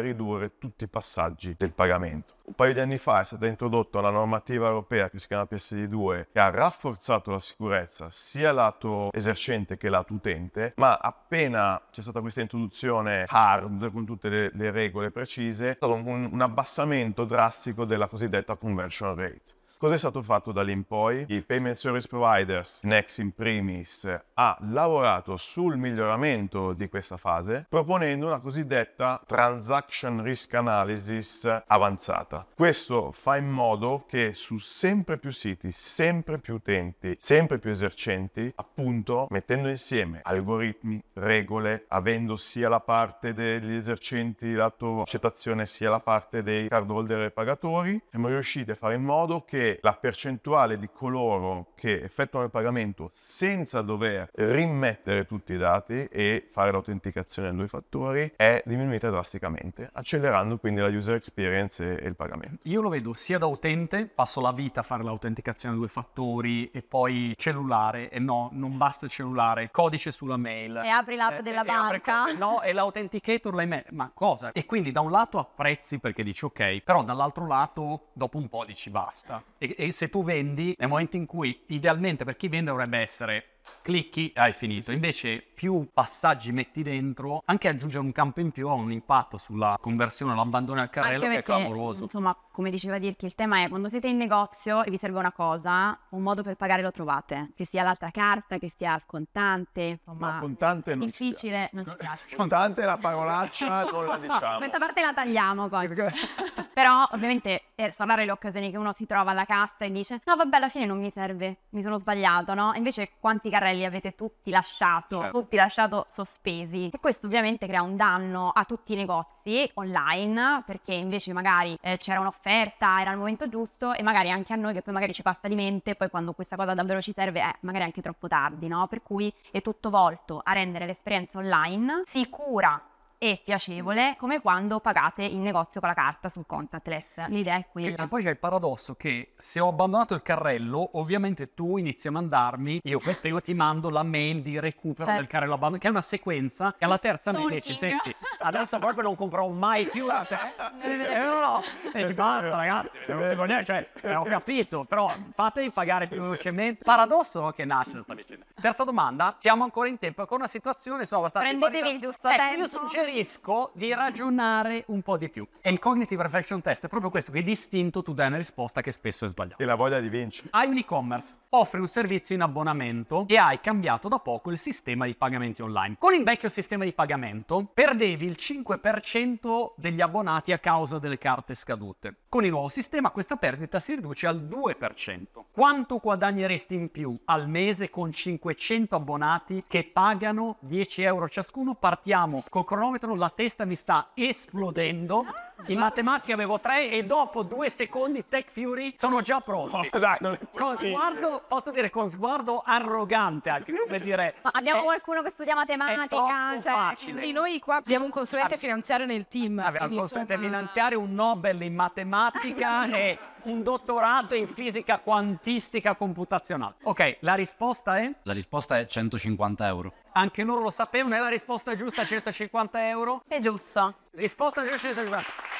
ridurre 0.00 0.58
tutti 0.58 0.84
i 0.84 0.88
passaggi 0.88 1.54
del 1.56 1.72
pagamento. 1.72 2.34
Un 2.44 2.54
paio 2.54 2.72
di 2.72 2.80
anni 2.80 2.98
fa 2.98 3.20
è 3.20 3.24
stata 3.24 3.46
introdotta 3.46 3.98
una 3.98 4.10
normativa 4.10 4.66
europea 4.66 5.08
che 5.08 5.18
si 5.18 5.28
chiama 5.28 5.46
PSD2 5.48 6.26
che 6.32 6.40
ha 6.40 6.50
rafforzato 6.50 7.30
la 7.30 7.38
sicurezza 7.38 8.08
sia 8.10 8.50
lato 8.50 9.12
esercente 9.12 9.76
che 9.76 9.88
lato 9.88 10.14
utente, 10.14 10.72
ma 10.76 10.96
appena 10.96 11.80
c'è 11.90 12.02
stata 12.02 12.20
questa 12.20 12.40
introduzione 12.40 13.24
hard 13.28 13.92
con 13.92 14.04
tutte 14.04 14.28
le, 14.28 14.50
le 14.52 14.70
regole 14.70 15.10
precise, 15.10 15.70
è 15.70 15.74
stato 15.76 15.94
un, 15.94 16.28
un 16.32 16.40
abbassamento 16.40 17.24
drastico 17.24 17.84
della 17.84 18.08
cosiddetta 18.08 18.56
conversion 18.56 19.14
rate. 19.14 19.58
Cosa 19.80 19.94
è 19.94 19.96
stato 19.96 20.20
fatto 20.20 20.52
da 20.52 20.62
lì 20.62 20.72
in 20.72 20.84
poi? 20.84 21.24
I 21.28 21.40
payment 21.40 21.74
service 21.74 22.06
providers, 22.06 22.82
Next 22.82 23.18
in 23.18 23.32
primis, 23.32 24.06
ha 24.34 24.58
lavorato 24.60 25.38
sul 25.38 25.78
miglioramento 25.78 26.74
di 26.74 26.86
questa 26.90 27.16
fase 27.16 27.64
proponendo 27.66 28.26
una 28.26 28.40
cosiddetta 28.40 29.22
transaction 29.26 30.22
risk 30.22 30.52
analysis 30.52 31.62
avanzata. 31.66 32.46
Questo 32.54 33.10
fa 33.10 33.38
in 33.38 33.48
modo 33.48 34.04
che 34.06 34.34
su 34.34 34.58
sempre 34.58 35.16
più 35.16 35.30
siti, 35.30 35.72
sempre 35.72 36.36
più 36.36 36.56
utenti, 36.56 37.16
sempre 37.18 37.58
più 37.58 37.70
esercenti, 37.70 38.52
appunto 38.56 39.28
mettendo 39.30 39.68
insieme 39.68 40.20
algoritmi, 40.22 41.02
regole, 41.14 41.86
avendo 41.88 42.36
sia 42.36 42.68
la 42.68 42.80
parte 42.80 43.32
degli 43.32 43.76
esercenti 43.76 44.52
lato 44.52 45.00
accettazione 45.00 45.64
sia 45.64 45.88
la 45.88 46.00
parte 46.00 46.42
dei 46.42 46.68
cardholder 46.68 47.22
e 47.22 47.30
pagatori, 47.30 47.98
siamo 48.10 48.28
riusciti 48.28 48.72
a 48.72 48.74
fare 48.74 48.96
in 48.96 49.04
modo 49.04 49.42
che 49.42 49.68
la 49.82 49.94
percentuale 49.94 50.78
di 50.78 50.88
coloro 50.92 51.72
che 51.74 52.02
effettuano 52.02 52.46
il 52.46 52.50
pagamento 52.50 53.08
senza 53.12 53.82
dover 53.82 54.28
rimettere 54.34 55.26
tutti 55.26 55.52
i 55.52 55.56
dati 55.58 56.04
e 56.10 56.48
fare 56.50 56.70
l'autenticazione 56.70 57.48
a 57.48 57.52
due 57.52 57.68
fattori 57.68 58.32
è 58.36 58.62
diminuita 58.64 59.10
drasticamente, 59.10 59.88
accelerando 59.92 60.58
quindi 60.58 60.80
la 60.80 60.88
user 60.88 61.14
experience 61.14 61.98
e 61.98 62.06
il 62.06 62.16
pagamento. 62.16 62.58
Io 62.68 62.80
lo 62.80 62.88
vedo 62.88 63.12
sia 63.14 63.38
da 63.38 63.46
utente, 63.46 64.06
passo 64.06 64.40
la 64.40 64.52
vita 64.52 64.80
a 64.80 64.82
fare 64.82 65.02
l'autenticazione 65.02 65.74
a 65.74 65.78
due 65.78 65.88
fattori 65.88 66.70
e 66.70 66.82
poi 66.82 67.34
cellulare, 67.36 68.10
e 68.10 68.18
no, 68.18 68.48
non 68.52 68.76
basta 68.76 69.04
il 69.06 69.10
cellulare, 69.10 69.70
codice 69.70 70.10
sulla 70.10 70.36
mail. 70.36 70.76
E 70.84 70.88
apri 70.88 71.16
l'app 71.16 71.38
Eh, 71.38 71.42
della 71.42 71.62
e 71.64 71.70
apri- 71.70 72.00
banca. 72.04 72.32
no, 72.36 72.62
e 72.62 72.72
l'authenticator 72.72 73.54
l'hai 73.54 73.66
me- 73.66 73.84
Ma 73.90 74.10
cosa? 74.14 74.52
E 74.52 74.66
quindi 74.66 74.92
da 74.92 75.00
un 75.00 75.10
lato 75.10 75.38
apprezzi 75.38 75.98
perché 75.98 76.22
dici 76.22 76.44
ok, 76.44 76.80
però 76.80 77.02
dall'altro 77.02 77.46
lato 77.46 78.08
dopo 78.12 78.36
un 78.38 78.48
po' 78.48 78.64
dici 78.64 78.90
basta. 78.90 79.42
E, 79.62 79.74
e 79.76 79.92
se 79.92 80.08
tu 80.08 80.24
vendi, 80.24 80.74
nel 80.78 80.88
momento 80.88 81.16
in 81.16 81.26
cui 81.26 81.64
idealmente 81.66 82.24
per 82.24 82.36
chi 82.36 82.48
vende 82.48 82.70
dovrebbe 82.70 82.96
essere 82.96 83.58
clicchi, 83.82 84.32
hai 84.34 84.52
finito. 84.52 84.92
Invece 84.92 85.42
più 85.54 85.88
passaggi 85.92 86.52
metti 86.52 86.82
dentro, 86.82 87.42
anche 87.44 87.68
aggiungere 87.68 88.02
un 88.02 88.12
campo 88.12 88.40
in 88.40 88.50
più 88.50 88.68
ha 88.68 88.72
un 88.72 88.90
impatto 88.92 89.36
sulla 89.36 89.76
conversione, 89.80 90.34
l'abbandono 90.34 90.80
al 90.80 90.88
carrello 90.90 91.24
Anche 91.24 91.36
che 91.36 91.40
è 91.40 91.42
perché, 91.42 91.62
clamoroso. 91.62 92.04
insomma, 92.04 92.36
come 92.50 92.70
diceva 92.70 92.98
Dirk, 92.98 93.22
il 93.22 93.34
tema 93.34 93.62
è 93.62 93.68
quando 93.68 93.88
siete 93.88 94.08
in 94.08 94.16
negozio 94.16 94.82
e 94.82 94.90
vi 94.90 94.96
serve 94.96 95.18
una 95.18 95.32
cosa, 95.32 95.98
un 96.10 96.22
modo 96.22 96.42
per 96.42 96.54
pagare 96.56 96.82
lo 96.82 96.90
trovate. 96.90 97.50
Che 97.54 97.64
sia 97.66 97.82
l'altra 97.82 98.10
carta, 98.10 98.58
che 98.58 98.72
sia 98.74 98.94
il 98.94 99.02
contante, 99.06 99.82
insomma, 99.82 100.34
No, 100.34 100.40
contante 100.40 100.94
non 100.94 101.10
ci 101.12 101.24
difficile, 101.24 101.68
non 101.72 101.86
ci 101.86 101.96
piace. 101.96 102.28
Contante 102.36 102.82
è 102.82 102.84
la 102.86 102.96
parolaccia, 102.98 103.84
non 103.90 104.06
la 104.06 104.16
diciamo. 104.18 104.58
Questa 104.58 104.78
parte 104.78 105.00
la 105.02 105.12
tagliamo 105.12 105.68
poi. 105.68 105.88
Però 106.72 107.06
ovviamente 107.12 107.64
sono 107.92 108.10
rare 108.10 108.24
le 108.24 108.30
occasioni 108.30 108.70
che 108.70 108.76
uno 108.78 108.92
si 108.92 109.04
trova 109.04 109.32
alla 109.32 109.44
cassa 109.44 109.84
e 109.84 109.90
dice 109.90 110.20
no 110.24 110.36
vabbè 110.36 110.56
alla 110.56 110.68
fine 110.68 110.86
non 110.86 110.98
mi 110.98 111.10
serve, 111.10 111.64
mi 111.70 111.82
sono 111.82 111.98
sbagliato, 111.98 112.54
no? 112.54 112.72
Invece 112.74 113.10
quanti 113.20 113.49
carrelli 113.50 113.84
avete 113.84 114.14
tutti 114.14 114.50
lasciato, 114.50 115.20
Certo. 115.20 115.40
tutti 115.40 115.56
lasciato 115.56 116.06
sospesi? 116.08 116.90
E 116.92 116.98
questo 117.00 117.26
ovviamente 117.26 117.66
crea 117.66 117.82
un 117.82 117.96
danno 117.96 118.50
a 118.54 118.64
tutti 118.64 118.92
i 118.92 118.96
negozi 118.96 119.70
online 119.74 120.62
perché 120.64 120.94
invece 120.94 121.32
magari 121.32 121.76
eh, 121.80 121.98
c'era 121.98 122.20
un'offerta, 122.20 123.00
era 123.00 123.10
il 123.10 123.18
momento 123.18 123.48
giusto 123.48 123.92
e 123.92 124.02
magari 124.02 124.30
anche 124.30 124.52
a 124.52 124.56
noi 124.56 124.72
che 124.72 124.82
poi 124.82 124.94
magari 124.94 125.12
ci 125.12 125.22
passa 125.22 125.48
di 125.48 125.54
mente, 125.54 125.94
poi 125.94 126.08
quando 126.10 126.32
questa 126.32 126.56
cosa 126.56 126.74
davvero 126.74 127.00
ci 127.00 127.12
serve 127.12 127.40
è 127.40 127.54
magari 127.60 127.84
anche 127.84 128.00
troppo 128.00 128.28
tardi, 128.28 128.68
no? 128.68 128.86
Per 128.86 129.02
cui 129.02 129.32
è 129.50 129.60
tutto 129.62 129.90
volto 129.90 130.40
a 130.42 130.52
rendere 130.52 130.86
l'esperienza 130.86 131.38
online 131.38 132.02
sicura 132.06 132.80
e 133.22 133.38
piacevole 133.44 134.14
come 134.18 134.40
quando 134.40 134.80
pagate 134.80 135.22
in 135.22 135.42
negozio 135.42 135.78
con 135.78 135.90
la 135.90 135.94
carta 135.94 136.30
sul 136.30 136.46
contactless. 136.46 137.26
L'idea 137.26 137.56
è 137.56 137.62
Che- 137.64 137.68
quella. 137.70 138.04
E 138.04 138.08
poi 138.08 138.22
c'è 138.22 138.30
il 138.30 138.38
paradosso 138.38 138.94
che 138.94 139.34
se 139.36 139.60
ho 139.60 139.68
abbandonato 139.68 140.14
il 140.14 140.22
carrello, 140.22 140.88
ovviamente 140.94 141.52
tu 141.52 141.76
inizi 141.76 142.08
a 142.08 142.12
mandarmi, 142.12 142.80
io 142.82 142.98
questo 142.98 143.28
io 143.28 143.42
ti 143.42 143.52
mando 143.52 143.90
la 143.90 144.02
mail 144.02 144.40
di 144.40 144.58
recupero 144.58 145.04
Certo. 145.04 145.20
del 145.20 145.26
carrello 145.28 145.52
abbandonato, 145.52 145.82
che 145.82 145.88
è 145.88 145.90
una 145.90 146.00
sequenza, 146.00 146.74
e 146.78 146.86
alla 146.86 146.96
terza 146.96 147.30
mail 147.32 147.50
dici, 147.50 147.74
senti, 147.74 148.14
adesso 148.38 148.78
proprio 148.78 149.02
non 149.02 149.16
comprerò 149.16 149.48
mai 149.48 149.84
più 149.84 150.06
da 150.06 150.24
te. 150.26 150.38
E 150.82 151.18
no, 151.18 151.40
no. 151.40 151.62
E 151.92 152.00
dici, 152.00 152.14
basta 152.14 152.56
ragazzi, 152.56 152.96
non 153.08 153.28
ti 153.28 153.34
voglio- 153.34 153.62
cioè, 153.64 153.86
eh, 154.00 154.14
ho 154.14 154.24
capito, 154.24 154.84
però 154.84 155.12
fatevi 155.34 155.70
pagare 155.70 156.06
più 156.08 156.22
velocemente. 156.22 156.84
Paradosso 156.84 157.40
no, 157.42 157.50
che 157.50 157.66
nasce 157.66 157.96
da 157.96 158.00
sta 158.00 158.14
vicenda. 158.14 158.46
Terza 158.58 158.84
domanda, 158.84 159.36
siamo 159.40 159.62
ancora 159.64 159.88
in 159.88 159.98
tempo, 159.98 160.24
con 160.24 160.38
una 160.38 160.46
situazione, 160.48 161.00
insomma, 161.00 161.26
abbastanza 161.26 161.48
Prendetevi 161.48 161.90
il 161.94 161.98
giusto 162.00 162.28
Ecco, 162.28 162.36
tempo. 162.38 162.58
Io 162.60 162.68
suggerisco 163.10 163.72
di 163.74 163.92
ragionare 163.92 164.84
un 164.88 165.02
po' 165.02 165.16
di 165.16 165.28
più. 165.28 165.46
E 165.60 165.70
il 165.70 165.78
cognitive 165.78 166.22
reflection 166.22 166.60
test 166.60 166.84
è 166.84 166.88
proprio 166.88 167.10
questo, 167.10 167.32
che 167.32 167.42
distinto 167.42 168.02
tu 168.02 168.14
dai 168.14 168.28
una 168.28 168.36
risposta 168.36 168.80
che 168.80 168.92
spesso 168.92 169.24
è 169.24 169.28
sbagliata. 169.28 169.62
E 169.62 169.66
la 169.66 169.74
voglia 169.74 170.00
di 170.00 170.08
vincere. 170.08 170.48
Hai 170.52 170.68
un 170.68 170.78
e-commerce, 170.78 171.36
offri 171.50 171.80
un 171.80 171.88
servizio 171.88 172.34
in 172.34 172.42
abbonamento 172.42 173.24
e 173.26 173.36
hai 173.36 173.60
cambiato 173.60 174.08
da 174.08 174.18
poco 174.18 174.50
il 174.50 174.58
sistema 174.58 175.06
di 175.06 175.14
pagamenti 175.14 175.62
online. 175.62 175.96
Con 175.98 176.14
il 176.14 176.22
vecchio 176.22 176.48
sistema 176.48 176.84
di 176.84 176.92
pagamento 176.92 177.68
perdevi 177.72 178.24
il 178.24 178.36
5% 178.38 179.72
degli 179.76 180.00
abbonati 180.00 180.52
a 180.52 180.58
causa 180.58 180.98
delle 180.98 181.18
carte 181.18 181.54
scadute. 181.54 182.14
Con 182.28 182.44
il 182.44 182.50
nuovo 182.50 182.68
sistema 182.68 183.10
questa 183.10 183.36
perdita 183.36 183.80
si 183.80 183.94
riduce 183.96 184.26
al 184.26 184.42
2%. 184.42 185.24
Quanto 185.50 185.98
guadagneresti 185.98 186.74
in 186.74 186.90
più 186.90 187.18
al 187.24 187.48
mese 187.48 187.90
con 187.90 188.12
500 188.12 188.94
abbonati 188.94 189.64
che 189.66 189.84
pagano 189.92 190.56
10 190.60 191.02
euro 191.02 191.28
ciascuno? 191.28 191.74
Partiamo 191.74 192.42
col 192.48 192.64
cronometro, 192.64 192.99
la 193.06 193.30
testa 193.30 193.64
mi 193.64 193.74
sta 193.74 194.08
esplodendo. 194.14 195.26
In 195.66 195.78
matematica 195.78 196.32
avevo 196.32 196.58
3 196.58 196.90
e 196.90 197.04
dopo 197.04 197.42
due 197.42 197.68
secondi 197.68 198.24
Tech 198.26 198.50
Fury 198.50 198.94
sono 198.96 199.20
già 199.20 199.40
pronti. 199.40 199.90
Dai, 199.90 200.16
non 200.20 200.32
è 200.32 200.38
Con 200.56 200.76
sguardo, 200.76 201.42
posso 201.46 201.70
dire 201.70 201.90
con 201.90 202.08
sguardo 202.08 202.62
arrogante 202.64 203.50
anche, 203.50 203.72
come 203.74 204.00
dire... 204.00 204.36
Ma 204.42 204.50
abbiamo 204.54 204.80
è- 204.80 204.84
qualcuno 204.84 205.22
che 205.22 205.28
studia 205.28 205.54
matematica? 205.54 206.58
Cioè, 206.58 206.72
facile. 206.72 207.20
Sì, 207.20 207.32
noi 207.32 207.58
qua 207.58 207.76
abbiamo 207.76 208.06
un 208.06 208.10
consulente 208.10 208.56
finanziario 208.56 209.04
nel 209.04 209.28
team. 209.28 209.58
Aveva 209.58 209.84
un 209.84 209.96
consulente 209.96 210.32
insomma, 210.32 210.50
finanziario, 210.50 211.00
un 211.00 211.12
Nobel 211.12 211.60
in 211.62 211.74
matematica 211.74 212.88
e 212.96 213.18
un 213.42 213.62
dottorato 213.62 214.34
in 214.34 214.46
fisica 214.46 214.98
quantistica 214.98 215.94
computazionale. 215.94 216.76
Ok, 216.82 217.18
la 217.20 217.34
risposta 217.34 217.98
è? 217.98 218.10
La 218.22 218.32
risposta 218.32 218.78
è 218.78 218.86
150 218.86 219.66
euro. 219.66 219.92
Anche 220.12 220.42
loro 220.42 220.62
lo 220.62 220.70
sapevano, 220.70 221.14
è 221.14 221.18
la 221.18 221.28
risposta 221.28 221.74
giusta, 221.74 222.04
150 222.04 222.88
euro. 222.88 223.22
È 223.26 223.38
giusto. 223.38 223.94
Risposta 224.12 224.62
giusta, 224.62 224.78
150 224.78 225.50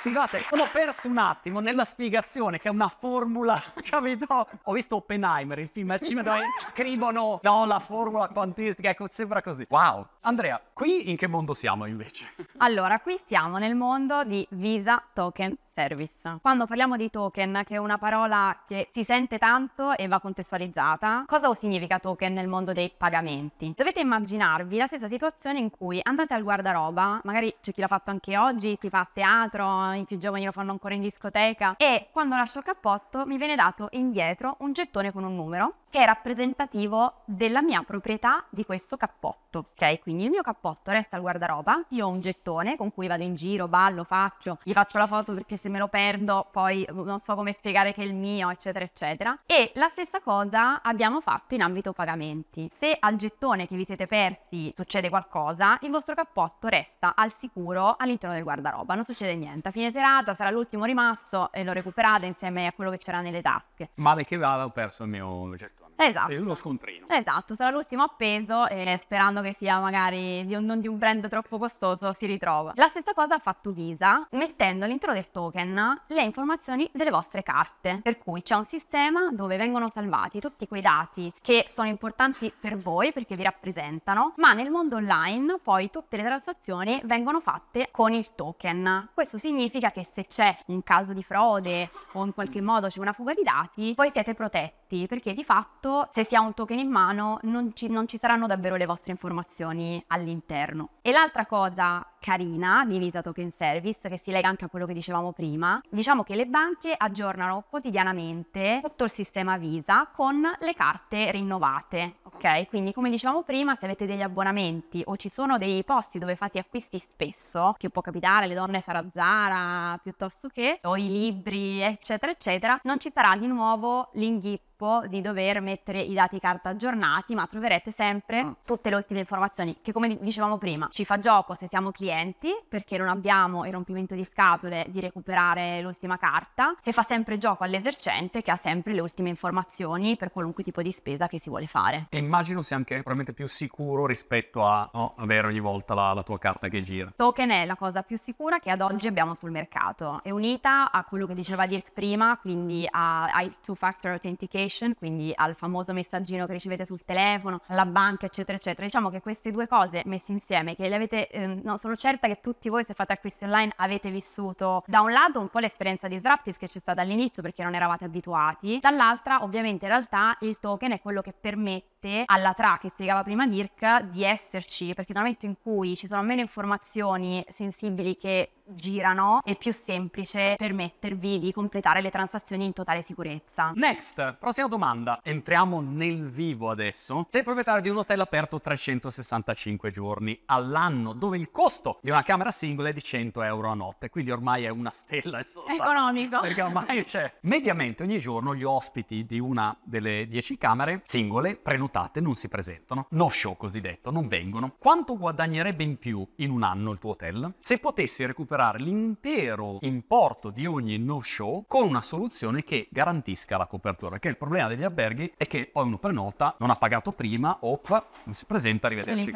Scusate, 0.00 0.46
sono 0.48 0.66
perso 0.72 1.08
un 1.08 1.18
attimo 1.18 1.60
nella 1.60 1.84
spiegazione 1.84 2.58
che 2.58 2.68
è 2.68 2.70
una 2.70 2.88
formula, 2.88 3.62
capito? 3.84 4.48
Ho 4.62 4.72
visto 4.72 4.96
Oppenheimer, 4.96 5.58
il 5.58 5.68
film 5.68 5.90
al 5.90 6.00
cinema 6.00 6.32
dove 6.32 6.46
scrivono 6.68 7.38
no, 7.42 7.66
la 7.66 7.78
formula 7.80 8.28
quantistica, 8.28 8.88
ecco, 8.88 9.08
sembra 9.10 9.42
così. 9.42 9.66
Wow. 9.68 10.06
Andrea, 10.22 10.60
qui 10.74 11.08
in 11.08 11.16
che 11.16 11.26
mondo 11.26 11.54
siamo 11.54 11.86
invece? 11.86 12.26
Allora, 12.62 13.00
qui 13.00 13.18
siamo 13.24 13.56
nel 13.56 13.74
mondo 13.74 14.22
di 14.22 14.46
Visa 14.50 15.02
Token 15.14 15.56
Service. 15.72 16.38
Quando 16.42 16.66
parliamo 16.66 16.96
di 16.96 17.08
token, 17.08 17.62
che 17.64 17.76
è 17.76 17.78
una 17.78 17.96
parola 17.96 18.64
che 18.66 18.88
si 18.92 19.02
sente 19.02 19.38
tanto 19.38 19.96
e 19.96 20.08
va 20.08 20.20
contestualizzata, 20.20 21.24
cosa 21.26 21.52
significa 21.54 21.98
token 21.98 22.34
nel 22.34 22.48
mondo 22.48 22.74
dei 22.74 22.92
pagamenti? 22.94 23.72
Dovete 23.74 24.00
immaginarvi 24.00 24.76
la 24.76 24.86
stessa 24.86 25.08
situazione 25.08 25.58
in 25.58 25.70
cui 25.70 26.00
andate 26.02 26.34
al 26.34 26.42
guardaroba, 26.42 27.22
magari 27.24 27.54
c'è 27.62 27.72
chi 27.72 27.80
l'ha 27.80 27.86
fatto 27.86 28.10
anche 28.10 28.36
oggi, 28.36 28.76
si 28.78 28.90
fa 28.90 29.00
a 29.00 29.08
teatro, 29.10 29.92
i 29.92 30.04
più 30.04 30.18
giovani 30.18 30.44
lo 30.44 30.52
fanno 30.52 30.72
ancora 30.72 30.92
in 30.94 31.00
discoteca, 31.00 31.76
e 31.78 32.08
quando 32.12 32.36
lascio 32.36 32.58
il 32.58 32.64
cappotto 32.64 33.24
mi 33.24 33.38
viene 33.38 33.56
dato 33.56 33.88
indietro 33.92 34.56
un 34.58 34.74
gettone 34.74 35.12
con 35.12 35.24
un 35.24 35.34
numero 35.34 35.76
che 35.88 36.02
è 36.02 36.04
rappresentativo 36.04 37.22
della 37.24 37.62
mia 37.62 37.82
proprietà 37.82 38.44
di 38.48 38.64
questo 38.64 38.96
cappotto. 38.96 39.70
Ok, 39.72 40.00
quindi 40.00 40.09
il 40.18 40.30
mio 40.30 40.42
cappotto 40.42 40.90
resta 40.90 41.16
al 41.16 41.22
guardaroba, 41.22 41.84
io 41.90 42.06
ho 42.06 42.08
un 42.08 42.20
gettone 42.20 42.76
con 42.76 42.92
cui 42.92 43.06
vado 43.06 43.22
in 43.22 43.34
giro, 43.34 43.68
ballo, 43.68 44.04
faccio, 44.04 44.58
gli 44.62 44.72
faccio 44.72 44.98
la 44.98 45.06
foto 45.06 45.32
perché 45.34 45.56
se 45.56 45.68
me 45.68 45.78
lo 45.78 45.88
perdo 45.88 46.48
poi 46.50 46.86
non 46.90 47.18
so 47.18 47.34
come 47.34 47.52
spiegare 47.52 47.92
che 47.92 48.02
è 48.02 48.04
il 48.04 48.14
mio, 48.14 48.50
eccetera, 48.50 48.84
eccetera. 48.84 49.38
E 49.46 49.70
la 49.74 49.88
stessa 49.88 50.20
cosa 50.20 50.82
abbiamo 50.82 51.20
fatto 51.20 51.54
in 51.54 51.62
ambito 51.62 51.92
pagamenti. 51.92 52.68
Se 52.72 52.96
al 52.98 53.16
gettone 53.16 53.66
che 53.68 53.76
vi 53.76 53.84
siete 53.84 54.06
persi 54.06 54.72
succede 54.74 55.08
qualcosa, 55.08 55.78
il 55.82 55.90
vostro 55.90 56.14
cappotto 56.14 56.68
resta 56.68 57.14
al 57.14 57.32
sicuro 57.32 57.96
all'interno 57.98 58.34
del 58.34 58.44
guardaroba, 58.44 58.94
non 58.94 59.04
succede 59.04 59.36
niente. 59.36 59.68
A 59.68 59.72
fine 59.72 59.90
serata 59.90 60.34
sarà 60.34 60.50
l'ultimo 60.50 60.84
rimasto 60.84 61.52
e 61.52 61.62
lo 61.64 61.72
recuperate 61.72 62.26
insieme 62.26 62.66
a 62.66 62.72
quello 62.72 62.90
che 62.90 62.98
c'era 62.98 63.20
nelle 63.20 63.42
tasche. 63.42 63.90
Male 63.94 64.24
che 64.24 64.36
avevo 64.36 64.70
perso 64.70 65.04
il 65.04 65.10
mio 65.10 65.54
gettone. 65.56 65.79
Esatto. 66.02 66.32
Uno 66.32 66.54
scontrino. 66.54 67.06
Esatto, 67.08 67.54
sarà 67.54 67.70
l'ultimo 67.70 68.02
appeso 68.02 68.66
e 68.68 68.96
sperando 68.98 69.42
che 69.42 69.52
sia 69.52 69.78
magari 69.80 70.46
di 70.46 70.54
un, 70.54 70.64
non 70.64 70.80
di 70.80 70.88
un 70.88 70.96
brand 70.96 71.28
troppo 71.28 71.58
costoso 71.58 72.14
si 72.14 72.24
ritrova. 72.24 72.72
La 72.76 72.88
stessa 72.88 73.12
cosa 73.12 73.34
ha 73.34 73.38
fatto 73.38 73.70
Visa 73.70 74.26
mettendo 74.30 74.86
all'interno 74.86 75.14
del 75.14 75.30
token 75.30 76.02
le 76.06 76.22
informazioni 76.22 76.88
delle 76.92 77.10
vostre 77.10 77.42
carte, 77.42 78.00
per 78.02 78.16
cui 78.16 78.40
c'è 78.40 78.54
un 78.54 78.64
sistema 78.64 79.28
dove 79.30 79.58
vengono 79.58 79.88
salvati 79.88 80.40
tutti 80.40 80.66
quei 80.66 80.80
dati 80.80 81.30
che 81.42 81.66
sono 81.68 81.88
importanti 81.88 82.50
per 82.58 82.78
voi 82.78 83.12
perché 83.12 83.36
vi 83.36 83.42
rappresentano, 83.42 84.32
ma 84.36 84.54
nel 84.54 84.70
mondo 84.70 84.96
online 84.96 85.58
poi 85.62 85.90
tutte 85.90 86.16
le 86.16 86.22
transazioni 86.22 86.98
vengono 87.04 87.40
fatte 87.40 87.88
con 87.90 88.14
il 88.14 88.34
token. 88.34 89.10
Questo 89.12 89.36
significa 89.36 89.90
che 89.90 90.06
se 90.10 90.24
c'è 90.26 90.56
un 90.66 90.82
caso 90.82 91.12
di 91.12 91.22
frode 91.22 91.90
o 92.12 92.24
in 92.24 92.32
qualche 92.32 92.62
modo 92.62 92.88
c'è 92.88 93.00
una 93.00 93.12
fuga 93.12 93.34
di 93.34 93.42
dati, 93.42 93.92
voi 93.94 94.10
siete 94.10 94.32
protetti 94.32 95.06
perché 95.06 95.34
di 95.34 95.44
fatto 95.44 95.89
se 96.12 96.24
si 96.24 96.34
ha 96.34 96.40
un 96.40 96.54
token 96.54 96.78
in 96.78 96.88
mano 96.88 97.38
non 97.42 97.74
ci, 97.74 97.88
non 97.88 98.06
ci 98.06 98.18
saranno 98.18 98.46
davvero 98.46 98.76
le 98.76 98.86
vostre 98.86 99.12
informazioni 99.12 100.02
all'interno. 100.08 100.90
E 101.02 101.12
l'altra 101.12 101.46
cosa 101.46 102.04
carina 102.20 102.84
di 102.86 102.98
Visa 102.98 103.22
Token 103.22 103.50
Service, 103.50 104.08
che 104.08 104.18
si 104.18 104.30
lega 104.30 104.48
anche 104.48 104.66
a 104.66 104.68
quello 104.68 104.86
che 104.86 104.92
dicevamo 104.92 105.32
prima, 105.32 105.80
diciamo 105.88 106.22
che 106.22 106.36
le 106.36 106.46
banche 106.46 106.94
aggiornano 106.96 107.64
quotidianamente 107.68 108.80
tutto 108.82 109.04
il 109.04 109.10
sistema 109.10 109.56
Visa 109.56 110.08
con 110.14 110.42
le 110.58 110.74
carte 110.74 111.30
rinnovate. 111.30 112.16
Ok, 112.24 112.68
quindi 112.68 112.92
come 112.92 113.10
dicevamo 113.10 113.42
prima, 113.42 113.74
se 113.76 113.86
avete 113.86 114.06
degli 114.06 114.22
abbonamenti 114.22 115.02
o 115.06 115.16
ci 115.16 115.30
sono 115.30 115.58
dei 115.58 115.82
posti 115.84 116.18
dove 116.18 116.36
fate 116.36 116.58
acquisti 116.58 116.98
spesso, 116.98 117.74
che 117.78 117.90
può 117.90 118.02
capitare 118.02 118.44
alle 118.44 118.54
donne 118.54 118.80
sarà 118.80 119.04
Zara 119.12 119.98
piuttosto 120.02 120.48
che, 120.48 120.78
o 120.82 120.96
i 120.96 121.08
libri, 121.08 121.80
eccetera, 121.80 122.30
eccetera, 122.30 122.78
non 122.84 123.00
ci 123.00 123.10
sarà 123.10 123.36
di 123.36 123.46
nuovo 123.46 124.10
l'inghippo 124.14 124.68
di 125.08 125.20
dover 125.20 125.60
mettere 125.60 126.00
i 126.00 126.14
dati 126.14 126.38
carta 126.38 126.70
aggiornati, 126.70 127.34
ma 127.34 127.46
troverete 127.46 127.90
sempre 127.90 128.56
tutte 128.64 128.88
le 128.90 128.96
ultime 128.96 129.20
informazioni 129.20 129.78
che 129.82 129.92
come 129.92 130.18
dicevamo 130.20 130.58
prima 130.58 130.88
ci 130.90 131.04
fa 131.04 131.18
gioco 131.18 131.54
se 131.54 131.66
siamo 131.68 131.90
clienti 131.90 132.48
perché 132.68 132.96
non 132.98 133.08
abbiamo 133.08 133.64
il 133.64 133.72
rompimento 133.72 134.14
di 134.14 134.24
scatole 134.24 134.86
di 134.88 135.00
recuperare 135.00 135.80
l'ultima 135.82 136.16
carta 136.16 136.74
e 136.82 136.92
fa 136.92 137.02
sempre 137.02 137.38
gioco 137.38 137.64
all'esercente 137.64 138.42
che 138.42 138.50
ha 138.50 138.56
sempre 138.56 138.92
le 138.92 139.00
ultime 139.00 139.28
informazioni 139.28 140.16
per 140.16 140.30
qualunque 140.30 140.62
tipo 140.62 140.82
di 140.82 140.92
spesa 140.92 141.28
che 141.28 141.40
si 141.40 141.48
vuole 141.48 141.66
fare. 141.66 142.06
E 142.08 142.18
immagino 142.18 142.62
sia 142.62 142.76
anche 142.76 142.94
probabilmente 142.94 143.32
più 143.32 143.46
sicuro 143.46 144.06
rispetto 144.06 144.64
a 144.64 144.88
no, 144.92 145.14
avere 145.18 145.46
ogni 145.46 145.60
volta 145.60 145.94
la, 145.94 146.12
la 146.12 146.22
tua 146.22 146.38
carta 146.38 146.68
che 146.68 146.82
gira. 146.82 147.12
Token 147.14 147.50
è 147.50 147.64
la 147.64 147.76
cosa 147.76 148.02
più 148.02 148.16
sicura 148.16 148.58
che 148.58 148.70
ad 148.70 148.80
oggi 148.80 149.06
abbiamo 149.06 149.34
sul 149.34 149.50
mercato. 149.50 150.20
È 150.22 150.30
unita 150.30 150.90
a 150.90 151.04
quello 151.04 151.26
che 151.26 151.34
diceva 151.34 151.66
Dirk 151.66 151.92
prima, 151.92 152.38
quindi 152.38 152.86
a- 152.90 153.24
ai 153.24 153.54
two-factor 153.62 154.12
authentication, 154.12 154.68
quindi 154.96 155.32
al 155.34 155.54
famoso 155.54 155.92
messaggino 155.92 156.46
che 156.46 156.52
ricevete 156.52 156.84
sul 156.84 157.04
telefono, 157.04 157.60
alla 157.66 157.86
banca, 157.86 158.26
eccetera, 158.26 158.56
eccetera. 158.56 158.84
Diciamo 158.86 159.10
che 159.10 159.20
queste 159.20 159.50
due 159.50 159.66
cose 159.66 160.02
messe 160.06 160.32
insieme, 160.32 160.74
che 160.74 160.88
le 160.88 160.94
avete, 160.94 161.28
ehm, 161.28 161.60
no, 161.64 161.76
sono 161.76 161.94
certa 161.94 162.26
che 162.26 162.40
tutti 162.40 162.68
voi 162.68 162.84
se 162.84 162.94
fate 162.94 163.12
acquisti 163.12 163.44
online 163.44 163.72
avete 163.76 164.10
vissuto 164.10 164.82
da 164.86 165.00
un 165.00 165.10
lato 165.10 165.40
un 165.40 165.48
po' 165.48 165.58
l'esperienza 165.58 166.08
disruptive 166.08 166.56
che 166.58 166.68
c'è 166.68 166.78
stata 166.78 167.00
all'inizio 167.02 167.42
perché 167.42 167.62
non 167.62 167.74
eravate 167.74 168.04
abituati, 168.04 168.78
dall'altra 168.80 169.42
ovviamente 169.42 169.84
in 169.86 169.90
realtà 169.90 170.36
il 170.40 170.58
token 170.58 170.92
è 170.92 171.00
quello 171.00 171.20
che 171.20 171.32
permette 171.32 172.22
alla 172.24 172.54
tra 172.54 172.78
che 172.80 172.88
spiegava 172.88 173.22
prima 173.22 173.46
Dirk 173.46 174.02
di 174.04 174.24
esserci, 174.24 174.94
perché 174.94 175.12
nel 175.12 175.22
momento 175.22 175.46
in 175.46 175.56
cui 175.60 175.96
ci 175.96 176.06
sono 176.06 176.22
meno 176.22 176.40
informazioni 176.40 177.44
sensibili 177.48 178.16
che 178.16 178.50
girano, 178.74 179.40
è 179.44 179.56
più 179.56 179.72
semplice 179.72 180.54
permettervi 180.56 181.38
di 181.38 181.52
completare 181.52 182.00
le 182.00 182.10
transazioni 182.10 182.64
in 182.64 182.72
totale 182.72 183.02
sicurezza. 183.02 183.72
Next, 183.74 184.36
prossima 184.38 184.68
domanda. 184.68 185.20
Entriamo 185.22 185.80
nel 185.80 186.30
vivo 186.30 186.70
adesso. 186.70 187.26
Sei 187.28 187.42
proprietario 187.42 187.82
di 187.82 187.88
un 187.88 187.98
hotel 187.98 188.20
aperto 188.20 188.60
365 188.60 189.90
giorni 189.90 190.40
all'anno, 190.46 191.12
dove 191.12 191.36
il 191.36 191.50
costo 191.50 191.98
di 192.02 192.10
una 192.10 192.22
camera 192.22 192.50
singola 192.50 192.90
è 192.90 192.92
di 192.92 193.02
100 193.02 193.42
euro 193.42 193.70
a 193.70 193.74
notte, 193.74 194.08
quindi 194.10 194.30
ormai 194.30 194.64
è 194.64 194.68
una 194.68 194.90
stella. 194.90 195.40
Economico. 195.66 196.40
Perché 196.40 196.62
ormai 196.62 197.04
c'è. 197.04 197.32
Mediamente 197.42 198.02
ogni 198.02 198.18
giorno 198.18 198.54
gli 198.54 198.64
ospiti 198.64 199.24
di 199.24 199.38
una 199.38 199.76
delle 199.82 200.26
10 200.28 200.58
camere 200.58 201.02
singole 201.04 201.56
prenotate 201.56 202.20
non 202.20 202.34
si 202.34 202.48
presentano. 202.48 203.06
No 203.10 203.28
show 203.28 203.56
cosiddetto, 203.56 204.10
non 204.10 204.26
vengono. 204.26 204.74
Quanto 204.78 205.16
guadagnerebbe 205.16 205.82
in 205.82 205.98
più 205.98 206.26
in 206.36 206.50
un 206.50 206.62
anno 206.62 206.92
il 206.92 206.98
tuo 206.98 207.10
hotel 207.10 207.54
se 207.58 207.78
potessi 207.78 208.24
recuperare 208.24 208.59
l'intero 208.68 209.78
importo 209.82 210.50
di 210.50 210.66
ogni 210.66 210.98
no 210.98 211.20
show 211.22 211.64
con 211.66 211.86
una 211.86 212.02
soluzione 212.02 212.62
che 212.62 212.88
garantisca 212.90 213.56
la 213.56 213.66
copertura? 213.66 214.10
Perché 214.10 214.28
il 214.28 214.36
problema 214.36 214.68
degli 214.68 214.82
alberghi 214.84 215.32
è 215.36 215.46
che 215.46 215.66
poi 215.66 215.86
uno 215.86 215.98
prenota, 215.98 216.54
non 216.58 216.70
ha 216.70 216.76
pagato 216.76 217.10
prima, 217.12 217.56
op, 217.60 217.88
non 218.24 218.34
si 218.34 218.44
presenta, 218.44 218.86
arrivederci. 218.86 219.32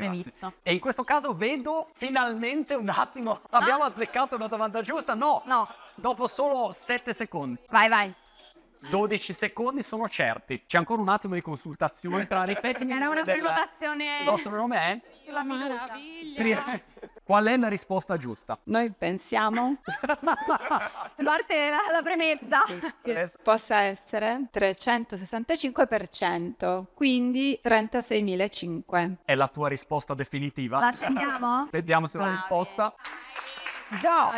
E 0.62 0.72
in 0.72 0.80
questo 0.80 1.04
caso 1.04 1.34
vedo 1.34 1.86
finalmente 1.94 2.74
un 2.74 2.88
attimo. 2.88 3.40
Abbiamo 3.50 3.84
azzeccato 3.84 4.34
una 4.36 4.46
domanda 4.46 4.82
giusta? 4.82 5.14
No, 5.14 5.42
No, 5.46 5.66
dopo 5.96 6.26
solo 6.26 6.70
7 6.72 7.12
secondi. 7.14 7.58
vai 7.70 7.88
vai. 7.88 8.14
12 8.90 9.32
secondi 9.32 9.82
sono 9.82 10.06
certi. 10.10 10.64
C'è 10.66 10.76
ancora 10.76 11.00
un 11.00 11.08
attimo 11.08 11.32
di 11.34 11.40
consultazione 11.40 12.26
tra 12.26 12.44
ripetimi. 12.44 12.92
Era 12.92 13.08
una 13.08 13.22
prenotazione 13.22 14.18
Il 14.18 14.24
vostro 14.26 14.54
nome 14.54 14.76
è? 14.78 15.00
sulla 15.24 15.42
fiducia. 15.42 15.94
Tri- 16.36 16.82
Qual 17.24 17.46
è 17.46 17.56
la 17.56 17.68
risposta 17.68 18.18
giusta? 18.18 18.58
Noi 18.64 18.90
pensiamo 18.90 19.76
Parte 21.24 21.70
la, 21.70 21.78
la 21.90 22.02
premessa. 22.02 22.64
che 23.02 23.32
possa 23.42 23.80
essere 23.80 24.50
365%, 24.52 26.84
quindi 26.94 27.58
36.500. 27.64 29.14
È 29.24 29.34
la 29.34 29.48
tua 29.48 29.68
risposta 29.68 30.12
definitiva? 30.12 30.78
La 30.78 30.88
accendiamo? 30.88 31.68
Vediamo 31.70 32.06
se 32.06 32.18
la 32.18 32.24
Bravi. 32.24 32.38
risposta. 32.38 32.94
No. 33.88 34.32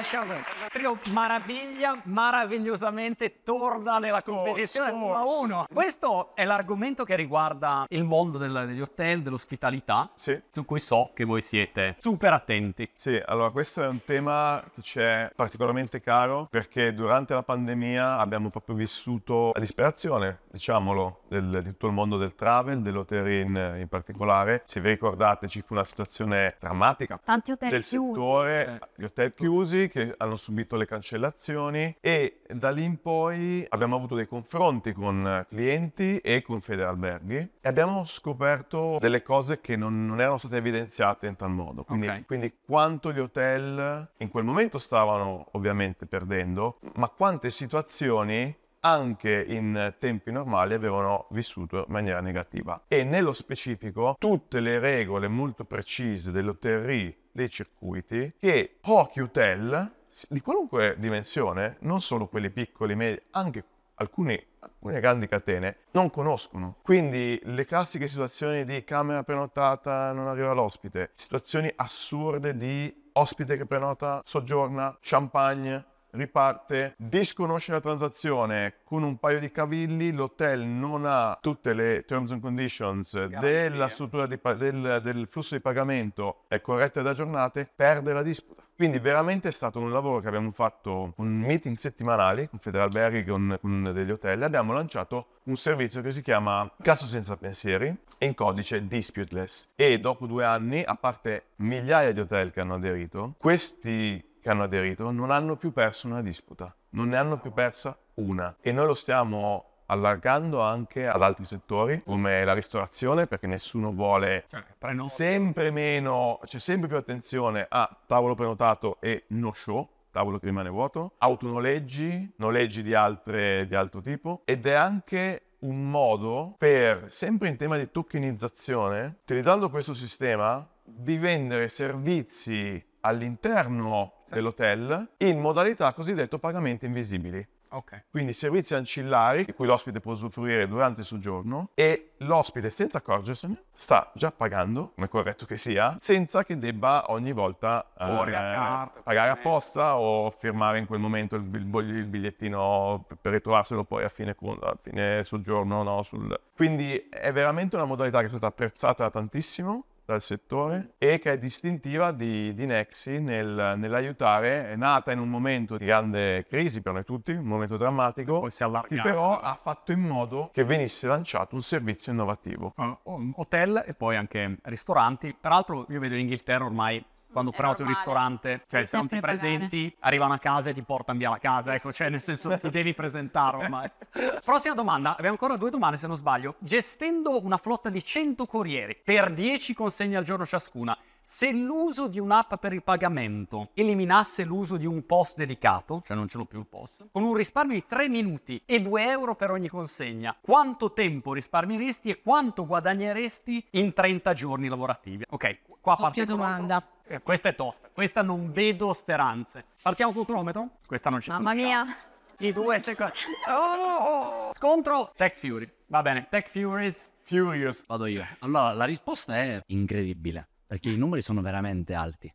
Trio 0.70 0.98
maraviglia, 1.12 1.96
meravigliosamente 2.04 3.42
torna 3.42 3.98
nella 3.98 4.22
competizione 4.22 4.88
sto- 4.90 4.96
1 4.96 5.14
a 5.14 5.24
1. 5.24 5.66
Questo 5.72 6.34
è 6.34 6.44
l'argomento 6.44 7.04
che 7.04 7.14
riguarda 7.16 7.86
il 7.88 8.04
mondo 8.04 8.38
del- 8.38 8.64
degli 8.66 8.80
hotel, 8.80 9.22
dell'ospitalità, 9.22 10.10
Sì. 10.14 10.38
su 10.50 10.64
cui 10.64 10.78
so 10.78 11.10
che 11.14 11.24
voi 11.24 11.40
siete 11.40 11.96
super 11.98 12.32
attenti. 12.32 12.88
Sì, 12.92 13.20
allora 13.24 13.50
questo 13.50 13.82
è 13.82 13.86
un 13.86 14.02
tema 14.04 14.62
che 14.74 14.82
ci 14.82 14.98
è 15.00 15.30
particolarmente 15.34 16.00
caro 16.00 16.46
perché 16.50 16.92
durante 16.92 17.32
la 17.34 17.42
pandemia 17.42 18.18
abbiamo 18.18 18.50
proprio 18.50 18.74
vissuto 18.76 19.52
la 19.54 19.60
disperazione, 19.60 20.40
diciamolo, 20.50 21.20
del- 21.28 21.60
di 21.62 21.70
tutto 21.70 21.86
il 21.86 21.92
mondo 21.92 22.16
del 22.18 22.34
travel, 22.34 22.82
dell'hotel 22.82 23.26
in, 23.28 23.76
in 23.78 23.88
particolare. 23.88 24.62
Se 24.66 24.80
vi 24.80 24.90
ricordate 24.90 25.48
ci 25.48 25.62
fu 25.62 25.72
una 25.74 25.84
situazione 25.84 26.56
drammatica 26.58 27.18
Tanti 27.22 27.52
hotel 27.52 27.70
del 27.70 27.84
chiusi. 27.84 28.12
settore, 28.12 28.80
gli 28.96 29.04
hotel 29.04 29.32
chiusi 29.36 29.88
che 29.88 30.14
hanno 30.16 30.34
subito 30.36 30.74
le 30.76 30.86
cancellazioni 30.86 31.96
e 32.00 32.40
da 32.48 32.70
lì 32.70 32.82
in 32.82 33.00
poi 33.00 33.64
abbiamo 33.68 33.94
avuto 33.94 34.14
dei 34.16 34.26
confronti 34.26 34.92
con 34.92 35.44
clienti 35.48 36.18
e 36.18 36.42
con 36.42 36.60
Federalberghi 36.60 37.36
e 37.60 37.68
abbiamo 37.68 38.04
scoperto 38.06 38.96
delle 38.98 39.22
cose 39.22 39.60
che 39.60 39.76
non, 39.76 40.06
non 40.06 40.20
erano 40.20 40.38
state 40.38 40.56
evidenziate 40.56 41.26
in 41.26 41.36
tal 41.36 41.50
modo. 41.50 41.84
Quindi, 41.84 42.08
Ok. 42.08 42.26
quindi 42.26 42.52
quanto 42.64 43.12
gli 43.12 43.18
hotel 43.20 44.10
in 44.16 44.28
quel 44.28 44.44
momento 44.44 44.78
stavano 44.78 45.48
ovviamente 45.52 46.06
perdendo, 46.06 46.78
ma 46.94 47.08
quante 47.08 47.50
situazioni 47.50 48.54
anche 48.86 49.44
in 49.48 49.94
tempi 49.98 50.30
normali 50.30 50.74
avevano 50.74 51.26
vissuto 51.30 51.78
in 51.78 51.84
maniera 51.88 52.20
negativa. 52.20 52.84
E 52.86 53.02
nello 53.02 53.32
specifico 53.32 54.14
tutte 54.18 54.60
le 54.60 54.78
regole 54.78 55.26
molto 55.26 55.64
precise 55.64 56.30
dell'hotellerie 56.30 57.16
dei 57.32 57.50
circuiti 57.50 58.34
che 58.38 58.76
pochi 58.80 59.20
hotel 59.20 59.92
di 60.28 60.40
qualunque 60.40 60.94
dimensione, 60.98 61.76
non 61.80 62.00
solo 62.00 62.28
quelli 62.28 62.50
piccoli, 62.50 62.94
medi, 62.94 63.20
anche 63.32 63.64
alcuni, 63.96 64.40
alcune 64.60 65.00
grandi 65.00 65.26
catene, 65.26 65.78
non 65.92 66.08
conoscono. 66.08 66.76
Quindi 66.82 67.38
le 67.44 67.64
classiche 67.64 68.06
situazioni 68.06 68.64
di 68.64 68.84
camera 68.84 69.24
prenotata 69.24 70.12
non 70.12 70.28
arriva 70.28 70.52
l'ospite, 70.52 71.10
situazioni 71.12 71.70
assurde 71.74 72.56
di 72.56 73.04
ospite 73.12 73.56
che 73.56 73.66
prenota, 73.66 74.22
soggiorna, 74.24 74.96
champagne, 75.00 75.84
riparte, 76.16 76.94
disconosce 76.96 77.72
la 77.72 77.80
transazione 77.80 78.74
con 78.84 79.02
un 79.02 79.18
paio 79.18 79.40
di 79.40 79.50
cavilli, 79.50 80.12
l'hotel 80.12 80.64
non 80.64 81.04
ha 81.06 81.38
tutte 81.40 81.72
le 81.74 82.04
terms 82.06 82.32
and 82.32 82.40
conditions 82.40 83.14
Garanzie. 83.14 83.40
della 83.40 83.88
struttura 83.88 84.26
di 84.26 84.38
del, 84.56 85.00
del 85.02 85.26
flusso 85.28 85.54
di 85.54 85.60
pagamento 85.60 86.44
è 86.48 86.60
corrette 86.60 87.00
ed 87.00 87.06
aggiornate, 87.06 87.70
perde 87.74 88.12
la 88.12 88.22
disputa. 88.22 88.64
Quindi 88.76 88.98
veramente 88.98 89.48
è 89.48 89.52
stato 89.52 89.78
un 89.78 89.90
lavoro 89.90 90.20
che 90.20 90.28
abbiamo 90.28 90.50
fatto 90.50 91.14
con 91.16 91.26
meeting 91.26 91.76
settimanali 91.76 92.46
con 92.46 92.58
Federalberghi, 92.58 93.24
con, 93.24 93.56
con 93.58 93.90
degli 93.94 94.10
hotel, 94.10 94.42
abbiamo 94.42 94.74
lanciato 94.74 95.28
un 95.44 95.56
servizio 95.56 96.02
che 96.02 96.10
si 96.10 96.20
chiama 96.20 96.70
Cazzo 96.82 97.06
senza 97.06 97.38
pensieri, 97.38 97.94
in 98.18 98.34
codice 98.34 98.86
disputeless. 98.86 99.68
E 99.74 99.98
dopo 99.98 100.26
due 100.26 100.44
anni, 100.44 100.82
a 100.82 100.94
parte 100.94 101.52
migliaia 101.56 102.12
di 102.12 102.20
hotel 102.20 102.50
che 102.50 102.60
hanno 102.60 102.74
aderito, 102.74 103.34
questi 103.38 104.22
che 104.46 104.52
hanno 104.52 104.62
aderito 104.62 105.10
non 105.10 105.32
hanno 105.32 105.56
più 105.56 105.72
perso 105.72 106.06
una 106.06 106.22
disputa, 106.22 106.72
non 106.90 107.08
ne 107.08 107.16
hanno 107.16 107.36
più 107.36 107.52
persa 107.52 107.98
una. 108.14 108.54
E 108.60 108.70
noi 108.70 108.86
lo 108.86 108.94
stiamo 108.94 109.82
allargando 109.86 110.60
anche 110.62 111.08
ad 111.08 111.20
altri 111.20 111.44
settori 111.44 112.00
come 112.04 112.44
la 112.44 112.52
ristorazione 112.52 113.26
perché 113.26 113.48
nessuno 113.48 113.90
vuole 113.90 114.44
Cioè, 114.48 114.62
sempre 115.08 115.72
meno, 115.72 116.38
c'è 116.44 116.60
sempre 116.60 116.86
più 116.86 116.96
attenzione 116.96 117.66
a 117.68 117.90
tavolo 118.06 118.36
prenotato 118.36 118.98
e 119.00 119.24
no 119.30 119.52
show, 119.52 119.88
tavolo 120.12 120.38
che 120.38 120.46
rimane 120.46 120.68
vuoto, 120.68 121.14
autonoleggi, 121.18 122.34
noleggi 122.36 122.84
di, 122.84 122.94
altre, 122.94 123.66
di 123.66 123.74
altro 123.74 124.00
tipo. 124.00 124.42
Ed 124.44 124.64
è 124.64 124.74
anche 124.74 125.42
un 125.60 125.90
modo 125.90 126.54
per, 126.56 127.06
sempre 127.08 127.48
in 127.48 127.56
tema 127.56 127.76
di 127.76 127.90
tokenizzazione, 127.90 129.18
utilizzando 129.22 129.70
questo 129.70 129.92
sistema, 129.92 130.64
di 130.84 131.18
vendere 131.18 131.66
servizi 131.66 132.85
all'interno 133.06 134.14
dell'hotel 134.30 135.08
in 135.18 135.40
modalità 135.40 135.92
cosiddetto 135.92 136.38
pagamenti 136.38 136.86
invisibili. 136.86 137.46
Ok. 137.68 138.04
Quindi 138.10 138.32
servizi 138.32 138.74
ancillari 138.74 139.44
di 139.44 139.52
cui 139.52 139.66
l'ospite 139.66 140.00
può 140.00 140.12
usufruire 140.12 140.68
durante 140.68 141.00
il 141.00 141.06
soggiorno 141.06 141.70
e 141.74 142.12
l'ospite 142.18 142.70
senza 142.70 142.98
accorgersene 142.98 143.64
sta 143.74 144.10
già 144.14 144.30
pagando, 144.30 144.92
come 144.94 145.06
è 145.06 145.10
corretto 145.10 145.44
che 145.46 145.56
sia, 145.56 145.94
senza 145.98 146.44
che 146.44 146.58
debba 146.58 147.10
ogni 147.10 147.32
volta 147.32 147.84
eh, 147.98 148.30
carta, 148.30 149.00
pagare 149.02 149.30
apposta 149.30 149.98
o 149.98 150.30
firmare 150.30 150.78
in 150.78 150.86
quel 150.86 151.00
momento 151.00 151.34
il, 151.34 151.42
il- 151.52 152.06
bigliettino 152.06 153.04
per- 153.20 153.32
ritrovarselo 153.32 153.84
poi 153.84 154.04
a 154.04 154.08
fine, 154.08 154.34
a 154.60 154.76
fine 154.80 155.24
soggiorno. 155.24 155.82
No, 155.82 156.02
sul... 156.02 156.38
Quindi 156.54 157.08
è 157.10 157.32
veramente 157.32 157.74
una 157.76 157.84
modalità 157.84 158.20
che 158.20 158.26
è 158.26 158.30
stata 158.30 158.46
apprezzata 158.46 159.10
tantissimo 159.10 159.84
dal 160.06 160.22
settore 160.22 160.94
e 160.98 161.18
che 161.18 161.32
è 161.32 161.38
distintiva 161.38 162.12
di, 162.12 162.54
di 162.54 162.64
Nexi 162.64 163.18
nel- 163.20 163.74
nell'aiutare, 163.76 164.70
è 164.70 164.76
nata 164.76 165.10
in 165.10 165.18
un 165.18 165.28
momento 165.28 165.76
di 165.76 165.84
grande 165.84 166.46
crisi 166.46 166.80
per 166.80 166.92
noi 166.92 167.04
tutti, 167.04 167.32
un 167.32 167.44
momento 167.44 167.76
drammatico, 167.76 168.40
Poi 168.40 168.50
si 168.50 168.64
che 168.88 169.00
però 169.02 169.38
ha 169.38 169.58
fatto 169.60 169.90
in 169.90 170.00
modo 170.00 170.50
che 170.52 170.64
venisse 170.64 171.08
lanciato 171.08 171.56
un 171.56 171.62
servizio 171.62 172.12
innovativo. 172.12 172.72
Uh, 172.76 173.32
hotel 173.36 173.82
e 173.84 173.94
poi 173.94 174.16
anche 174.16 174.58
ristoranti. 174.62 175.36
Peraltro 175.38 175.86
io 175.88 175.98
vedo 175.98 176.14
in 176.14 176.20
Inghilterra 176.20 176.64
ormai 176.64 177.04
quando 177.36 177.50
prenoti 177.50 177.82
un 177.82 177.88
ristorante, 177.88 178.62
cioè 178.66 178.86
se 178.86 178.96
non 178.96 179.08
ti 179.08 179.16
sempre 179.16 179.34
pagare. 179.34 179.56
presenti, 179.58 179.94
arrivano 180.00 180.32
a 180.32 180.38
casa 180.38 180.70
e 180.70 180.72
ti 180.72 180.80
portano 180.80 181.18
via 181.18 181.28
la 181.28 181.36
casa, 181.36 181.74
ecco, 181.74 181.92
cioè 181.92 182.08
nel 182.08 182.22
senso 182.22 182.56
ti 182.56 182.70
devi 182.70 182.94
presentare 182.94 183.58
ormai. 183.58 183.90
Prossima 184.42 184.72
domanda, 184.74 185.10
abbiamo 185.10 185.32
ancora 185.32 185.58
due 185.58 185.68
domande 185.68 185.98
se 185.98 186.06
non 186.06 186.16
sbaglio. 186.16 186.54
Gestendo 186.60 187.44
una 187.44 187.58
flotta 187.58 187.90
di 187.90 188.02
100 188.02 188.46
corrieri 188.46 188.96
per 188.96 189.34
10 189.34 189.74
consegne 189.74 190.16
al 190.16 190.24
giorno 190.24 190.46
ciascuna, 190.46 190.96
se 191.28 191.50
l'uso 191.50 192.06
di 192.06 192.20
un'app 192.20 192.54
per 192.54 192.72
il 192.72 192.84
pagamento 192.84 193.70
eliminasse 193.74 194.44
l'uso 194.44 194.76
di 194.76 194.86
un 194.86 195.04
post 195.06 195.36
dedicato, 195.36 196.00
cioè 196.04 196.16
non 196.16 196.28
ce 196.28 196.38
l'ho 196.38 196.44
più 196.44 196.60
il 196.60 196.68
post, 196.68 197.08
con 197.10 197.24
un 197.24 197.34
risparmio 197.34 197.74
di 197.74 197.84
3 197.84 198.08
minuti 198.08 198.62
e 198.64 198.80
2 198.80 199.08
euro 199.10 199.34
per 199.34 199.50
ogni 199.50 199.66
consegna, 199.68 200.36
quanto 200.40 200.92
tempo 200.92 201.32
risparmieresti 201.32 202.10
e 202.10 202.22
quanto 202.22 202.64
guadagneresti 202.64 203.66
in 203.72 203.92
30 203.92 204.32
giorni 204.34 204.68
lavorativi? 204.68 205.24
Ok, 205.30 205.58
qua 205.80 205.96
parte 205.96 206.20
Doppia 206.20 206.26
domanda. 206.26 206.88
Eh, 207.08 207.20
questa 207.20 207.48
è 207.48 207.56
tosta, 207.56 207.88
questa 207.92 208.22
non 208.22 208.52
vedo 208.52 208.92
speranze. 208.92 209.64
Partiamo 209.82 210.12
col 210.12 210.26
cronometro? 210.26 210.76
Questa 210.86 211.10
non 211.10 211.20
ci 211.20 211.32
sono 211.32 211.42
Mamma 211.42 211.56
mia. 211.60 211.82
chance. 211.82 211.96
I 212.38 212.52
due 212.52 212.78
secondi. 212.78 213.14
Oh! 213.48 214.50
Scontro 214.52 215.10
Tech 215.16 215.36
Fury. 215.36 215.68
Va 215.86 216.02
bene, 216.02 216.28
Tech 216.30 216.48
Furies. 216.48 217.14
Furious. 217.22 217.84
Vado 217.86 218.06
io. 218.06 218.24
Allora, 218.40 218.72
la 218.74 218.84
risposta 218.84 219.34
è 219.34 219.60
incredibile, 219.66 220.46
perché 220.66 220.90
i 220.90 220.96
numeri 220.96 221.22
sono 221.22 221.40
veramente 221.40 221.94
alti. 221.94 222.32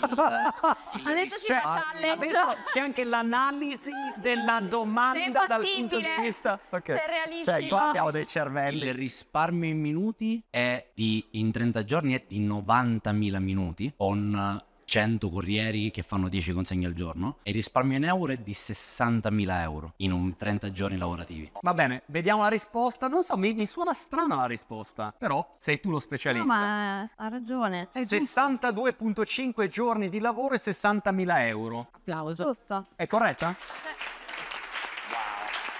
Adesso 0.00 1.46
ci 1.46 1.52
adesso 1.52 2.38
c'è 2.72 2.80
anche 2.80 3.04
l'analisi 3.04 3.90
della 4.16 4.60
domanda 4.60 5.46
dal 5.46 5.62
punto 5.62 5.98
di 5.98 6.06
vista. 6.20 6.58
Ok. 6.70 6.86
se 6.86 7.04
è 7.04 7.06
realistico. 7.06 7.58
Cioè, 7.58 7.68
qua 7.68 7.88
abbiamo 7.88 8.10
dei 8.10 8.26
cervelli. 8.26 8.86
Il 8.86 8.94
risparmio 8.94 9.68
in 9.68 9.80
minuti 9.80 10.42
è 10.50 10.90
di, 10.94 11.24
in 11.32 11.52
30 11.52 11.84
giorni 11.84 12.14
è 12.14 12.24
di 12.26 12.46
90.000 12.46 13.38
minuti 13.38 13.92
con 13.96 14.62
100 14.94 15.28
corrieri 15.28 15.90
che 15.90 16.02
fanno 16.02 16.28
10 16.28 16.52
consegne 16.52 16.86
al 16.86 16.92
giorno 16.92 17.38
e 17.42 17.50
il 17.50 17.56
risparmio 17.56 17.96
in 17.96 18.04
euro 18.04 18.30
è 18.30 18.36
di 18.36 18.52
60.000 18.52 19.60
euro 19.62 19.92
in 19.96 20.12
un 20.12 20.36
30 20.36 20.70
giorni 20.70 20.96
lavorativi. 20.96 21.50
Va 21.62 21.74
bene, 21.74 22.02
vediamo 22.06 22.42
la 22.42 22.48
risposta. 22.48 23.08
Non 23.08 23.24
so, 23.24 23.36
mi, 23.36 23.54
mi 23.54 23.66
suona 23.66 23.92
strana 23.92 24.36
la 24.36 24.46
risposta. 24.46 25.12
Però 25.18 25.50
sei 25.58 25.80
tu 25.80 25.88
lo 25.88 25.94
No, 25.94 25.98
specialista. 26.00 26.46
ma 26.46 27.00
ha 27.00 27.28
ragione. 27.28 27.88
62.5 27.92 29.66
giorni 29.66 30.08
di 30.08 30.20
lavoro 30.20 30.54
e 30.54 30.58
60.000 30.58 31.38
euro. 31.48 31.88
Applauso. 31.90 32.44
Giusto. 32.44 32.84
È 32.94 33.08
corretta? 33.08 33.56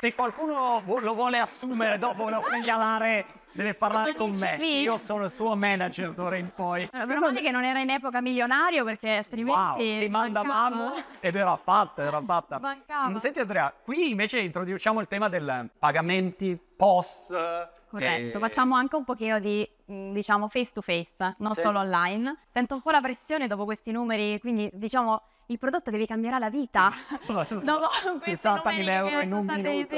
Se 0.00 0.14
qualcuno 0.14 0.82
lo 0.84 1.14
vuole 1.14 1.38
assumere 1.38 1.98
dopo 1.98 2.28
lo 2.28 2.42
segnalare, 2.42 3.24
deve 3.52 3.74
parlare 3.74 4.14
con 4.14 4.32
me. 4.38 4.56
Io 4.56 4.98
sono 4.98 5.24
il 5.24 5.30
suo 5.30 5.56
manager 5.56 6.12
d'ora 6.12 6.36
in 6.36 6.50
poi. 6.54 6.88
Meno 6.92 7.20
male 7.20 7.40
che 7.40 7.50
non 7.50 7.64
era 7.64 7.80
in 7.80 7.90
epoca 7.90 8.20
milionario 8.20 8.84
perché 8.84 9.16
altrimenti 9.16 9.58
Wow, 9.58 9.78
ti 9.78 10.08
mandavamo 10.08 10.92
ed 11.20 11.36
era 11.36 11.56
fatta, 11.56 12.02
era 12.02 12.20
fatta. 12.20 12.58
Mancava. 12.58 13.18
Senti 13.18 13.40
Andrea, 13.40 13.72
qui 13.82 14.10
invece 14.10 14.40
introduciamo 14.40 15.00
il 15.00 15.08
tema 15.08 15.28
del 15.28 15.70
pagamenti 15.78 16.58
post. 16.84 17.32
Corretto, 17.88 18.36
eh, 18.36 18.40
facciamo 18.40 18.74
anche 18.74 18.96
un 18.96 19.04
pochino 19.04 19.38
di, 19.38 19.66
mh, 19.86 20.12
diciamo, 20.12 20.48
face 20.48 20.72
to 20.72 20.80
face, 20.82 21.34
non 21.38 21.52
Sì. 21.52 21.60
solo 21.62 21.78
online. 21.78 22.36
Sento 22.52 22.74
un 22.74 22.82
po' 22.82 22.90
la 22.90 23.00
pressione 23.00 23.46
dopo 23.46 23.64
questi 23.64 23.90
numeri, 23.92 24.38
quindi 24.40 24.68
diciamo 24.72 25.22
il 25.46 25.58
prodotto 25.58 25.90
che 25.90 25.96
vi 25.96 26.06
cambierà 26.06 26.38
la 26.38 26.50
vita. 26.50 26.90
dopo 27.62 27.88
questi 28.22 28.32
60.000 28.32 28.56
numeri 28.56 28.88
euro 28.88 29.20
in 29.20 29.32
un 29.32 29.44
minuto. 29.46 29.96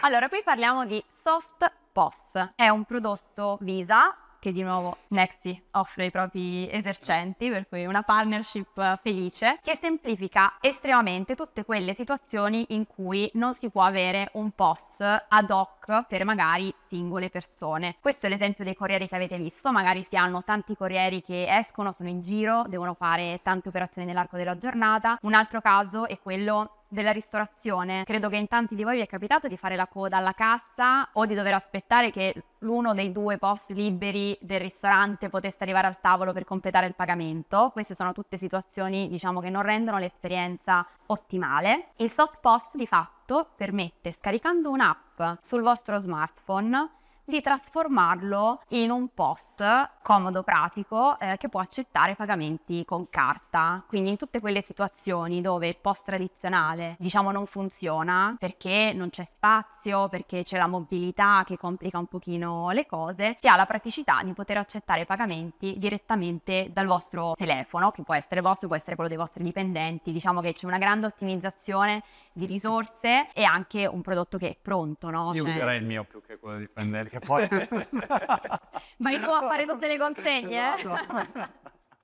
Allora, 0.00 0.28
qui 0.28 0.42
parliamo 0.42 0.84
di 0.86 1.02
Soft 1.10 1.70
POS. 1.92 2.52
È 2.56 2.68
un 2.68 2.84
prodotto 2.84 3.58
Visa 3.60 4.16
che 4.42 4.50
di 4.50 4.62
nuovo 4.62 4.96
Nexi 5.08 5.62
offre 5.72 6.02
ai 6.02 6.10
propri 6.10 6.68
esercenti, 6.68 7.48
per 7.48 7.68
cui 7.68 7.86
una 7.86 8.02
partnership 8.02 8.98
felice, 9.00 9.60
che 9.62 9.76
semplifica 9.76 10.54
estremamente 10.60 11.36
tutte 11.36 11.64
quelle 11.64 11.94
situazioni 11.94 12.66
in 12.70 12.88
cui 12.88 13.30
non 13.34 13.54
si 13.54 13.70
può 13.70 13.82
avere 13.82 14.30
un 14.32 14.50
POS 14.50 15.00
ad 15.28 15.48
hoc 15.48 16.06
per 16.08 16.24
magari 16.24 16.74
singole 16.88 17.30
persone. 17.30 17.94
Questo 18.00 18.26
è 18.26 18.28
l'esempio 18.28 18.64
dei 18.64 18.74
corrieri 18.74 19.06
che 19.06 19.14
avete 19.14 19.38
visto, 19.38 19.70
magari 19.70 20.02
si 20.02 20.16
hanno 20.16 20.42
tanti 20.42 20.74
corrieri 20.74 21.22
che 21.22 21.46
escono, 21.48 21.92
sono 21.92 22.08
in 22.08 22.20
giro, 22.20 22.64
devono 22.66 22.94
fare 22.94 23.38
tante 23.44 23.68
operazioni 23.68 24.08
nell'arco 24.08 24.36
della 24.36 24.56
giornata. 24.56 25.18
Un 25.22 25.34
altro 25.34 25.60
caso 25.60 26.08
è 26.08 26.18
quello 26.18 26.81
della 26.92 27.10
ristorazione. 27.10 28.04
Credo 28.04 28.28
che 28.28 28.36
in 28.36 28.48
tanti 28.48 28.74
di 28.74 28.84
voi 28.84 28.96
vi 28.96 29.02
è 29.02 29.06
capitato 29.06 29.48
di 29.48 29.56
fare 29.56 29.76
la 29.76 29.86
coda 29.86 30.18
alla 30.18 30.34
cassa 30.34 31.08
o 31.14 31.24
di 31.24 31.34
dover 31.34 31.54
aspettare 31.54 32.10
che 32.10 32.34
l'uno 32.58 32.92
dei 32.92 33.10
due 33.10 33.38
post 33.38 33.70
liberi 33.70 34.36
del 34.40 34.60
ristorante 34.60 35.30
potesse 35.30 35.58
arrivare 35.60 35.86
al 35.86 36.00
tavolo 36.00 36.32
per 36.32 36.44
completare 36.44 36.86
il 36.86 36.94
pagamento. 36.94 37.70
Queste 37.72 37.94
sono 37.94 38.12
tutte 38.12 38.36
situazioni, 38.36 39.08
diciamo, 39.08 39.40
che 39.40 39.48
non 39.48 39.62
rendono 39.62 39.98
l'esperienza 39.98 40.86
ottimale. 41.06 41.88
Il 41.96 42.10
soft 42.10 42.40
post 42.40 42.76
di 42.76 42.86
fatto 42.86 43.48
permette, 43.56 44.12
scaricando 44.12 44.70
un'app 44.70 45.40
sul 45.40 45.62
vostro 45.62 45.98
smartphone, 45.98 46.90
di 47.24 47.40
trasformarlo 47.40 48.62
in 48.68 48.90
un 48.90 49.08
POS 49.14 49.62
comodo, 50.02 50.42
pratico, 50.42 51.18
eh, 51.18 51.36
che 51.38 51.48
può 51.48 51.60
accettare 51.60 52.14
pagamenti 52.14 52.84
con 52.84 53.08
carta. 53.08 53.84
Quindi 53.86 54.10
in 54.10 54.16
tutte 54.16 54.40
quelle 54.40 54.62
situazioni 54.62 55.40
dove 55.40 55.68
il 55.68 55.76
POS 55.76 56.02
tradizionale, 56.02 56.96
diciamo, 56.98 57.30
non 57.30 57.46
funziona 57.46 58.36
perché 58.38 58.92
non 58.92 59.10
c'è 59.10 59.24
spazio, 59.24 60.08
perché 60.08 60.42
c'è 60.42 60.58
la 60.58 60.66
mobilità 60.66 61.44
che 61.46 61.56
complica 61.56 61.98
un 61.98 62.06
pochino 62.06 62.70
le 62.70 62.86
cose, 62.86 63.38
si 63.40 63.48
ha 63.48 63.56
la 63.56 63.66
praticità 63.66 64.20
di 64.24 64.32
poter 64.32 64.58
accettare 64.58 65.04
pagamenti 65.04 65.76
direttamente 65.78 66.70
dal 66.72 66.86
vostro 66.86 67.34
telefono, 67.36 67.90
che 67.90 68.02
può 68.02 68.14
essere 68.14 68.40
vostro, 68.40 68.66
può 68.66 68.76
essere 68.76 68.94
quello 68.94 69.08
dei 69.08 69.18
vostri 69.18 69.44
dipendenti. 69.44 70.12
Diciamo 70.12 70.40
che 70.40 70.52
c'è 70.52 70.66
una 70.66 70.78
grande 70.78 71.06
ottimizzazione 71.06 72.02
di 72.32 72.46
risorse 72.46 73.28
e 73.32 73.44
anche 73.44 73.86
un 73.86 74.00
prodotto 74.02 74.38
che 74.38 74.48
è 74.48 74.56
pronto, 74.60 75.10
no? 75.10 75.32
Io 75.34 75.42
Cioè- 75.42 75.50
userei 75.50 75.78
il 75.78 75.84
mio 75.84 76.04
più 76.04 76.22
che 76.22 76.38
quello 76.38 76.58
di 76.58 76.68
prendere, 76.68 77.08
che 77.08 77.18
poi... 77.20 77.46
Vai 78.98 79.20
tu 79.20 79.28
a 79.30 79.40
fare 79.46 79.66
tutte 79.66 79.86
le 79.88 79.98
consegne? 79.98 80.74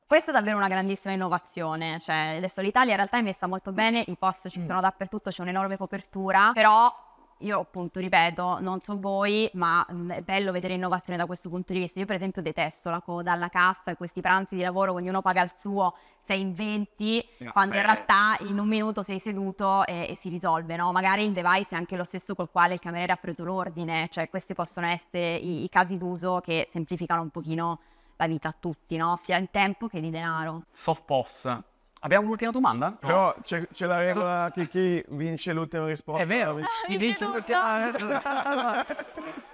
Questa 0.09 0.31
è 0.31 0.35
davvero 0.35 0.57
una 0.57 0.69
grandissima 0.69 1.13
innovazione, 1.13 2.01
cioè 2.01 2.37
adesso 2.39 2.63
l'Italia 2.63 2.93
in 2.93 2.97
realtà 2.97 3.19
è 3.19 3.23
messa 3.23 3.47
molto 3.47 3.73
bene, 3.73 4.03
i 4.07 4.17
post 4.19 4.49
ci 4.49 4.63
sono 4.65 4.81
dappertutto, 4.81 5.29
c'è 5.29 5.43
un'enorme 5.43 5.77
copertura, 5.77 6.51
però 6.55 6.91
io 7.39 7.61
appunto 7.61 8.01
ripeto, 8.01 8.61
non 8.61 8.81
so 8.81 8.99
voi, 8.99 9.49
ma 9.55 9.85
mh, 9.89 10.11
è 10.11 10.21
bello 10.23 10.53
vedere 10.53 10.75
innovazione 10.75 11.19
da 11.19 11.27
questo 11.27 11.49
punto 11.49 11.73
di 11.73 11.79
vista. 11.81 12.01
Io 12.01 12.07
per 12.07 12.17
esempio 12.17 12.43
detesto 12.43 12.91
la 12.91 13.01
coda 13.01 13.33
alla 13.33 13.49
cassa 13.49 13.91
e 13.91 13.97
questi 13.97 14.21
pranzi 14.21 14.57
di 14.57 14.63
lavoro, 14.63 14.93
ognuno 14.93 15.23
paga 15.23 15.43
il 15.43 15.53
suo, 15.57 15.95
sei 16.21 16.41
in 16.41 16.55
20, 16.55 17.29
quando 17.53 17.77
in 17.77 17.83
realtà 17.83 18.37
in 18.41 18.59
un 18.59 18.67
minuto 18.67 19.03
sei 19.03 19.19
seduto 19.19 19.87
e, 19.87 20.09
e 20.11 20.17
si 20.17 20.29
risolve, 20.29 20.77
no? 20.77 20.91
Magari 20.93 21.25
il 21.25 21.33
device 21.33 21.71
è 21.71 21.75
anche 21.77 21.97
lo 21.97 22.05
stesso 22.05 22.35
col 22.35 22.51
quale 22.51 22.75
il 22.75 22.81
cameriere 22.81 23.13
ha 23.13 23.17
preso 23.17 23.45
l'ordine, 23.45 24.09
cioè 24.09 24.29
questi 24.29 24.55
possono 24.55 24.87
essere 24.87 25.37
i, 25.37 25.65
i 25.65 25.69
casi 25.69 25.97
d'uso 25.97 26.41
che 26.41 26.67
semplificano 26.69 27.23
un 27.23 27.31
pochino 27.31 27.81
la 28.17 28.27
vita 28.27 28.49
a 28.49 28.55
tutti, 28.59 28.97
no? 28.97 29.17
Sia 29.17 29.37
in 29.37 29.51
tempo 29.51 29.87
che 29.87 30.01
di 30.01 30.11
denaro. 30.11 30.65
Soft 30.73 31.05
POS. 31.05 31.59
Abbiamo 32.01 32.25
un'ultima 32.27 32.51
domanda? 32.53 32.93
Però 32.93 33.35
c'è, 33.43 33.67
c'è 33.73 33.87
la 33.87 33.99
regola 33.99 34.51
che 34.55 34.69
chi 34.69 35.05
vince 35.09 35.53
l'ultima 35.53 35.87
risposta. 35.87 36.23
È 36.23 36.27
vero, 36.27 36.55
vince. 36.55 36.71
chi 36.87 36.97
vince 36.97 37.25
l'ultima- 37.25 38.85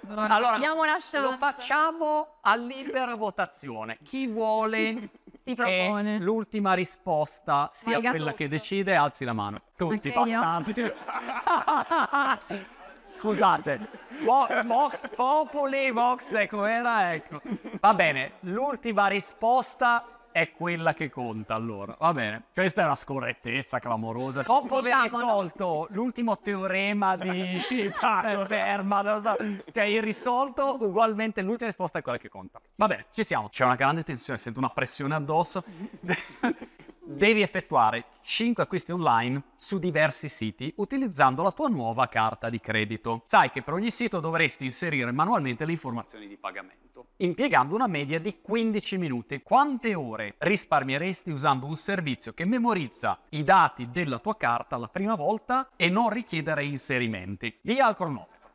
Allora, 0.07 0.57
Diamo 0.57 0.81
una 0.83 0.99
shot. 0.99 1.21
lo 1.23 1.31
facciamo 1.37 2.35
a 2.41 2.55
libera 2.55 3.15
votazione. 3.15 3.97
Chi 4.03 4.27
vuole 4.27 5.09
Si 5.45 5.53
che 5.53 5.55
propone. 5.55 6.19
l'ultima 6.19 6.73
risposta 6.73 7.69
sia 7.71 7.99
quella 7.99 8.25
tutto. 8.31 8.35
che 8.35 8.47
decide, 8.47 8.95
alzi 8.95 9.25
la 9.25 9.33
mano. 9.33 9.61
Tutti, 9.75 10.11
bastardi. 10.11 10.73
Scusate, 13.07 13.87
Vo- 14.23 14.47
Vox 14.65 15.07
Populi, 15.09 15.91
Vox, 15.91 16.31
ecco, 16.33 16.65
era, 16.65 17.13
ecco. 17.13 17.39
Va 17.79 17.93
bene, 17.93 18.33
l'ultima 18.41 19.07
risposta 19.07 20.05
è 20.35 20.51
quella 20.51 20.93
che 20.93 21.09
conta, 21.09 21.55
allora. 21.55 21.95
Va 21.97 22.11
bene, 22.11 22.47
questa 22.53 22.81
è 22.81 22.83
una 22.85 22.97
scorrettezza 22.97 23.79
clamorosa. 23.79 24.41
Dopo 24.41 24.79
aver 24.79 25.03
risolto 25.03 25.87
l'ultimo 25.91 26.37
teorema 26.39 27.15
di 27.15 27.57
Ferma, 27.95 29.01
non 29.01 29.21
so, 29.21 29.37
cioè 29.71 29.83
irrisolto, 29.85 30.75
ugualmente 30.77 31.41
l'ultima 31.41 31.69
risposta 31.69 31.99
è 31.99 32.01
quella 32.01 32.17
che 32.17 32.27
conta. 32.27 32.59
Va 32.75 32.87
bene, 32.87 33.05
ci 33.11 33.23
siamo. 33.23 33.47
C'è 33.47 33.63
una 33.63 33.75
grande 33.75 34.03
tensione, 34.03 34.37
sento 34.37 34.59
una 34.59 34.71
pressione 34.71 35.15
addosso. 35.15 35.63
Devi 37.07 37.43
effettuare 37.43 38.05
5 38.21 38.63
acquisti 38.63 38.91
online 38.91 39.43
su 39.57 39.77
diversi 39.77 40.27
siti 40.27 40.73
utilizzando 40.77 41.43
la 41.43 41.51
tua 41.51 41.67
nuova 41.67 42.07
carta 42.07 42.49
di 42.49 42.59
credito. 42.59 43.21
Sai 43.25 43.51
che 43.51 43.61
per 43.61 43.75
ogni 43.75 43.91
sito 43.91 44.19
dovresti 44.19 44.65
inserire 44.65 45.11
manualmente 45.11 45.65
le 45.65 45.73
informazioni 45.73 46.27
di 46.27 46.35
pagamento, 46.35 47.09
impiegando 47.17 47.75
una 47.75 47.85
media 47.85 48.19
di 48.19 48.41
15 48.41 48.97
minuti. 48.97 49.43
Quante 49.43 49.93
ore 49.93 50.33
risparmieresti 50.39 51.29
usando 51.29 51.67
un 51.67 51.75
servizio 51.75 52.33
che 52.33 52.43
memorizza 52.43 53.19
i 53.29 53.43
dati 53.43 53.91
della 53.91 54.17
tua 54.17 54.35
carta 54.35 54.75
la 54.75 54.87
prima 54.87 55.13
volta 55.13 55.69
e 55.75 55.89
non 55.89 56.09
richiede 56.09 56.55
reinserimenti? 56.55 57.59
Via 57.61 57.85
al 57.85 57.95
cronometro. 57.95 58.49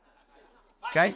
Ok? 0.81 1.15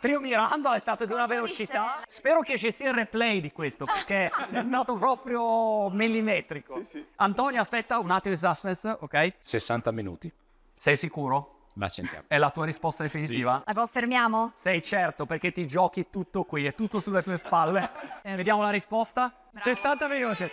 Trio 0.00 0.18
Miranda 0.18 0.74
è 0.74 0.78
stato 0.78 1.04
di 1.04 1.12
una 1.12 1.26
velocità. 1.26 2.00
Spero 2.06 2.40
che 2.40 2.56
ci 2.56 2.72
sia 2.72 2.88
il 2.88 2.94
replay 2.94 3.40
di 3.40 3.52
questo 3.52 3.84
perché 3.84 4.30
è 4.50 4.62
stato 4.62 4.94
proprio 4.94 5.90
millimetrico. 5.90 6.82
Antonio, 7.16 7.60
aspetta 7.60 7.98
un 7.98 8.10
attimo 8.10 8.34
di 8.34 8.40
suspense, 8.40 8.96
ok? 8.98 9.34
60 9.42 9.90
minuti. 9.92 10.32
Sei 10.74 10.96
sicuro? 10.96 11.66
La 11.74 11.88
sentiamo. 11.88 12.24
È 12.26 12.38
la 12.38 12.50
tua 12.50 12.64
risposta 12.64 13.02
definitiva? 13.02 13.62
La 13.64 13.74
confermiamo? 13.74 14.52
Sei 14.54 14.82
certo 14.82 15.26
perché 15.26 15.52
ti 15.52 15.66
giochi 15.66 16.08
tutto 16.10 16.44
qui, 16.44 16.64
è 16.64 16.74
tutto 16.74 16.98
sulle 16.98 17.22
tue 17.22 17.36
spalle. 17.36 17.90
Vediamo 18.22 18.62
la 18.62 18.70
risposta? 18.70 19.32
60 19.54 20.08
minuti. 20.08 20.50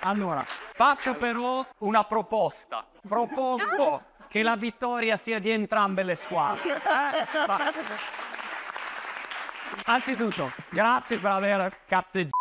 Allora, 0.00 0.42
faccio 0.44 1.14
però 1.14 1.64
una 1.78 2.04
proposta. 2.04 2.86
Propongo 3.06 4.02
che 4.34 4.42
la 4.42 4.56
vittoria 4.56 5.14
sia 5.14 5.38
di 5.38 5.50
entrambe 5.50 6.02
le 6.02 6.16
squadre. 6.16 6.74
Eh. 6.74 6.74
Anzitutto, 9.86 10.50
grazie 10.70 11.18
per 11.18 11.30
aver 11.30 11.72
cazzeggiato. 11.86 12.33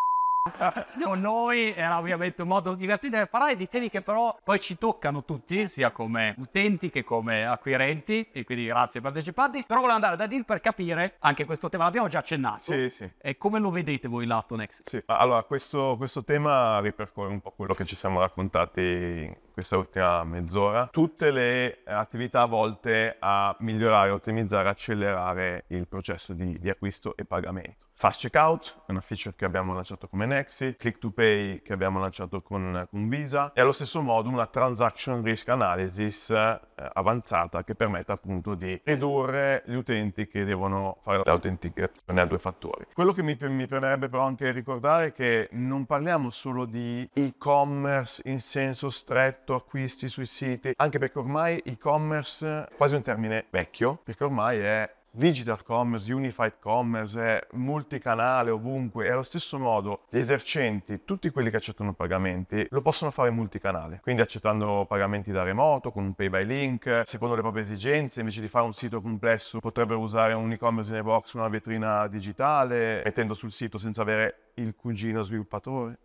Con 1.01 1.21
noi 1.21 1.73
era 1.73 1.97
ovviamente 1.97 2.41
un 2.41 2.49
modo 2.49 2.75
divertente 2.75 3.17
per 3.17 3.29
parlare 3.29 3.55
di 3.55 3.69
temi 3.69 3.89
che 3.89 4.01
però 4.01 4.37
poi 4.43 4.59
ci 4.59 4.77
toccano 4.77 5.23
tutti, 5.23 5.69
sia 5.69 5.91
come 5.91 6.35
utenti 6.37 6.89
che 6.89 7.05
come 7.05 7.45
acquirenti, 7.45 8.27
e 8.29 8.43
quindi 8.43 8.65
grazie 8.65 8.99
ai 8.99 9.05
partecipanti. 9.05 9.63
Però 9.65 9.79
volevo 9.79 9.95
andare 9.95 10.17
da 10.17 10.27
Deal 10.27 10.43
per 10.43 10.59
capire 10.59 11.15
anche 11.19 11.45
questo 11.45 11.69
tema, 11.69 11.85
l'abbiamo 11.85 12.09
già 12.09 12.19
accennato. 12.19 12.61
Sì, 12.61 12.89
sì. 12.89 13.09
E 13.21 13.37
come 13.37 13.59
lo 13.59 13.69
vedete 13.69 14.09
voi 14.09 14.25
l'Aftonext? 14.25 14.89
Sì, 14.89 15.01
allora 15.05 15.43
questo, 15.43 15.95
questo 15.95 16.25
tema 16.25 16.81
ripercorre 16.81 17.29
un 17.29 17.39
po' 17.39 17.51
quello 17.51 17.73
che 17.73 17.85
ci 17.85 17.95
siamo 17.95 18.19
raccontati 18.19 18.81
in 18.81 19.35
questa 19.53 19.77
ultima 19.77 20.25
mezz'ora. 20.25 20.87
Tutte 20.91 21.31
le 21.31 21.83
attività 21.85 22.45
volte 22.47 23.15
a 23.17 23.55
migliorare, 23.59 24.09
ottimizzare, 24.09 24.67
accelerare 24.67 25.63
il 25.67 25.87
processo 25.87 26.33
di, 26.33 26.59
di 26.59 26.69
acquisto 26.69 27.15
e 27.15 27.23
pagamento. 27.23 27.82
Fast 27.95 28.19
Checkout 28.19 28.83
è 28.87 28.91
una 28.91 29.01
feature 29.01 29.35
che 29.35 29.45
abbiamo 29.45 29.73
lanciato 29.73 30.07
come 30.07 30.25
Nexi, 30.25 30.75
Click 30.77 30.99
to 30.99 31.11
Pay 31.11 31.61
che 31.61 31.73
abbiamo 31.73 31.99
lanciato 31.99 32.41
con, 32.41 32.87
con 32.89 33.07
Visa 33.07 33.53
e 33.53 33.61
allo 33.61 33.71
stesso 33.71 34.01
modo 34.01 34.29
una 34.29 34.47
Transaction 34.47 35.23
Risk 35.23 35.47
Analysis 35.49 36.31
eh, 36.31 36.59
avanzata 36.93 37.63
che 37.63 37.75
permette 37.75 38.11
appunto 38.11 38.55
di 38.55 38.79
ridurre 38.83 39.63
gli 39.67 39.75
utenti 39.75 40.27
che 40.27 40.43
devono 40.43 40.97
fare 41.01 41.21
l'autenticazione 41.23 42.19
a 42.19 42.25
due 42.25 42.39
fattori. 42.39 42.87
Quello 42.93 43.13
che 43.13 43.21
mi, 43.21 43.37
mi 43.39 43.67
permetterebbe 43.67 44.09
però 44.09 44.23
anche 44.23 44.51
ricordare 44.51 45.07
è 45.07 45.11
che 45.13 45.49
non 45.51 45.85
parliamo 45.85 46.29
solo 46.31 46.65
di 46.65 47.07
e-commerce 47.13 48.21
in 48.25 48.39
senso 48.39 48.89
stretto, 48.89 49.55
acquisti 49.55 50.07
sui 50.07 50.25
siti, 50.25 50.73
anche 50.75 50.99
perché 50.99 51.19
ormai 51.19 51.59
e-commerce 51.59 52.67
è 52.69 52.75
quasi 52.75 52.95
un 52.95 53.01
termine 53.01 53.45
vecchio, 53.49 54.01
perché 54.03 54.23
ormai 54.23 54.59
è 54.59 54.91
digital 55.15 55.63
commerce, 55.63 56.11
unified 56.11 56.55
commerce, 56.59 57.19
è 57.19 57.47
multicanale 57.51 58.49
ovunque 58.49 59.05
e 59.05 59.11
allo 59.11 59.21
stesso 59.21 59.59
modo 59.59 60.05
gli 60.09 60.17
esercenti, 60.17 61.03
tutti 61.05 61.29
quelli 61.29 61.51
che 61.51 61.57
accettano 61.57 61.93
pagamenti, 61.93 62.65
lo 62.69 62.81
possono 62.81 63.11
fare 63.11 63.29
multicanale, 63.29 63.99
quindi 64.01 64.23
accettando 64.23 64.85
pagamenti 64.87 65.31
da 65.31 65.43
remoto, 65.43 65.91
con 65.91 66.03
un 66.03 66.13
pay 66.13 66.29
by 66.29 66.45
link, 66.45 67.03
secondo 67.05 67.35
le 67.35 67.41
proprie 67.41 67.61
esigenze, 67.61 68.21
invece 68.21 68.41
di 68.41 68.47
fare 68.47 68.65
un 68.65 68.73
sito 68.73 69.01
complesso 69.01 69.59
potrebbero 69.59 69.99
usare 69.99 70.33
un 70.33 70.51
e-commerce 70.51 70.93
in 70.93 70.99
a 70.99 71.03
box, 71.03 71.33
una 71.33 71.47
vetrina 71.47 72.07
digitale, 72.07 73.03
mettendo 73.05 73.35
sul 73.35 73.51
sito 73.51 73.77
senza 73.77 74.01
avere 74.01 74.51
il 74.55 74.75
cugino 74.75 75.21
sviluppatore. 75.21 75.97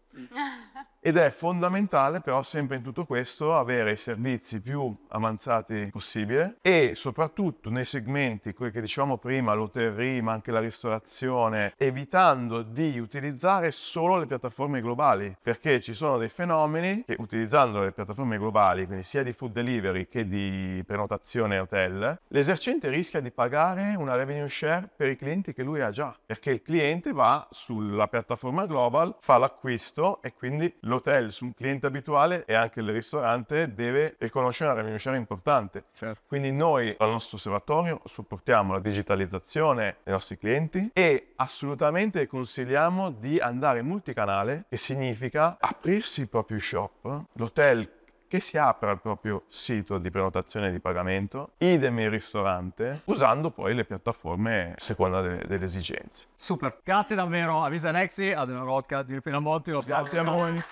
Ed 1.00 1.16
è 1.16 1.31
fondamentale 1.31 2.20
però 2.20 2.42
sempre 2.42 2.76
in 2.76 2.83
tutto 2.83 3.07
questo 3.07 3.57
avere 3.57 3.92
i 3.92 3.96
servizi 3.96 4.61
più 4.61 4.94
avanzati 5.09 5.88
possibile 5.92 6.57
e 6.61 6.92
soprattutto 6.96 7.70
nei 7.70 7.85
segmenti, 7.85 8.52
quelli 8.52 8.72
che 8.72 8.81
dicevamo 8.81 9.16
prima, 9.16 9.54
l'hotellerie 9.54 10.20
ma 10.20 10.33
anche 10.33 10.50
la 10.50 10.59
ristorazione, 10.59 11.72
evitando 11.76 12.62
di 12.62 12.98
utilizzare 12.98 13.70
solo 13.70 14.18
le 14.18 14.26
piattaforme 14.26 14.81
globali, 14.81 15.37
perché 15.40 15.81
ci 15.81 15.94
sono 15.94 16.18
dei 16.18 16.28
fenomeni 16.28 17.04
che 17.07 17.16
utilizzando 17.18 17.81
le 17.81 17.92
piattaforme 17.92 18.37
globali, 18.37 18.85
quindi 18.87 19.04
sia 19.04 19.22
di 19.22 19.33
food 19.33 19.52
delivery 19.52 20.09
che 20.09 20.26
di 20.26 20.83
prenotazione 20.85 21.59
hotel, 21.59 22.20
l'esercente 22.28 22.88
rischia 22.88 23.20
di 23.20 23.31
pagare 23.31 23.94
una 23.96 24.16
revenue 24.16 24.48
share 24.48 24.90
per 24.94 25.09
i 25.09 25.16
clienti 25.16 25.54
che 25.54 25.62
lui 25.62 25.81
ha 25.81 25.90
già, 25.90 26.14
perché 26.26 26.50
il 26.50 26.62
cliente 26.62 27.12
va 27.12 27.46
sulla 27.50 28.09
piattaforma 28.09 28.66
global, 28.66 29.16
fa 29.20 29.38
l'acquisto 29.38 30.08
e 30.23 30.35
quindi 30.35 30.73
l'hotel 30.81 31.31
su 31.31 31.44
un 31.44 31.55
cliente 31.55 31.87
abituale 31.87 32.44
e 32.44 32.55
anche 32.55 32.81
il 32.81 32.90
ristorante 32.90 33.75
deve 33.75 34.16
riconoscere 34.18 34.71
una 34.71 34.79
revenue 34.79 34.99
share 34.99 35.16
importante. 35.16 35.85
Certo. 35.92 36.23
Quindi 36.27 36.53
noi 36.53 36.94
al 36.99 37.11
nostro 37.11 37.37
osservatorio 37.37 38.01
supportiamo 38.05 38.73
la 38.73 38.81
digitalizzazione 38.81 39.99
dei 40.03 40.12
nostri 40.12 40.38
clienti 40.38 40.90
e 40.92 41.33
assolutamente 41.37 42.27
consigliamo 42.27 43.11
di 43.11 43.38
andare 43.38 43.83
multicanale, 43.83 44.64
che 44.68 44.77
significa 44.77 45.57
aprirsi 45.61 46.23
il 46.23 46.29
proprio 46.29 46.59
shop, 46.59 47.25
l'hotel 47.33 47.97
che 48.29 48.41
si 48.41 48.59
apra 48.59 48.93
il 48.93 49.01
proprio 49.01 49.45
sito 49.49 49.99
di 49.99 50.11
prenotazione 50.11 50.69
e 50.69 50.73
di 50.73 50.81
pagamento, 50.81 51.53
idem 51.59 51.99
il 52.01 52.11
ristorante, 52.11 53.01
usando 53.07 53.51
poi 53.51 53.75
le 53.75 53.85
piattaforme 53.85 54.75
a 54.77 54.81
seconda 54.81 55.21
delle, 55.21 55.45
delle 55.47 55.64
esigenze. 55.64 56.27
Super, 56.37 56.79
grazie 56.85 57.17
davvero 57.17 57.64
a 57.64 57.69
Visa 57.69 57.91
Nexi, 57.91 58.31
a 58.31 58.45
Della 58.45 58.61
Rocca 58.61 59.03
di 59.03 59.21
Pinamonti. 59.21 59.73
Grazie 59.85 60.19
a 60.19 60.23
voi. 60.23 60.62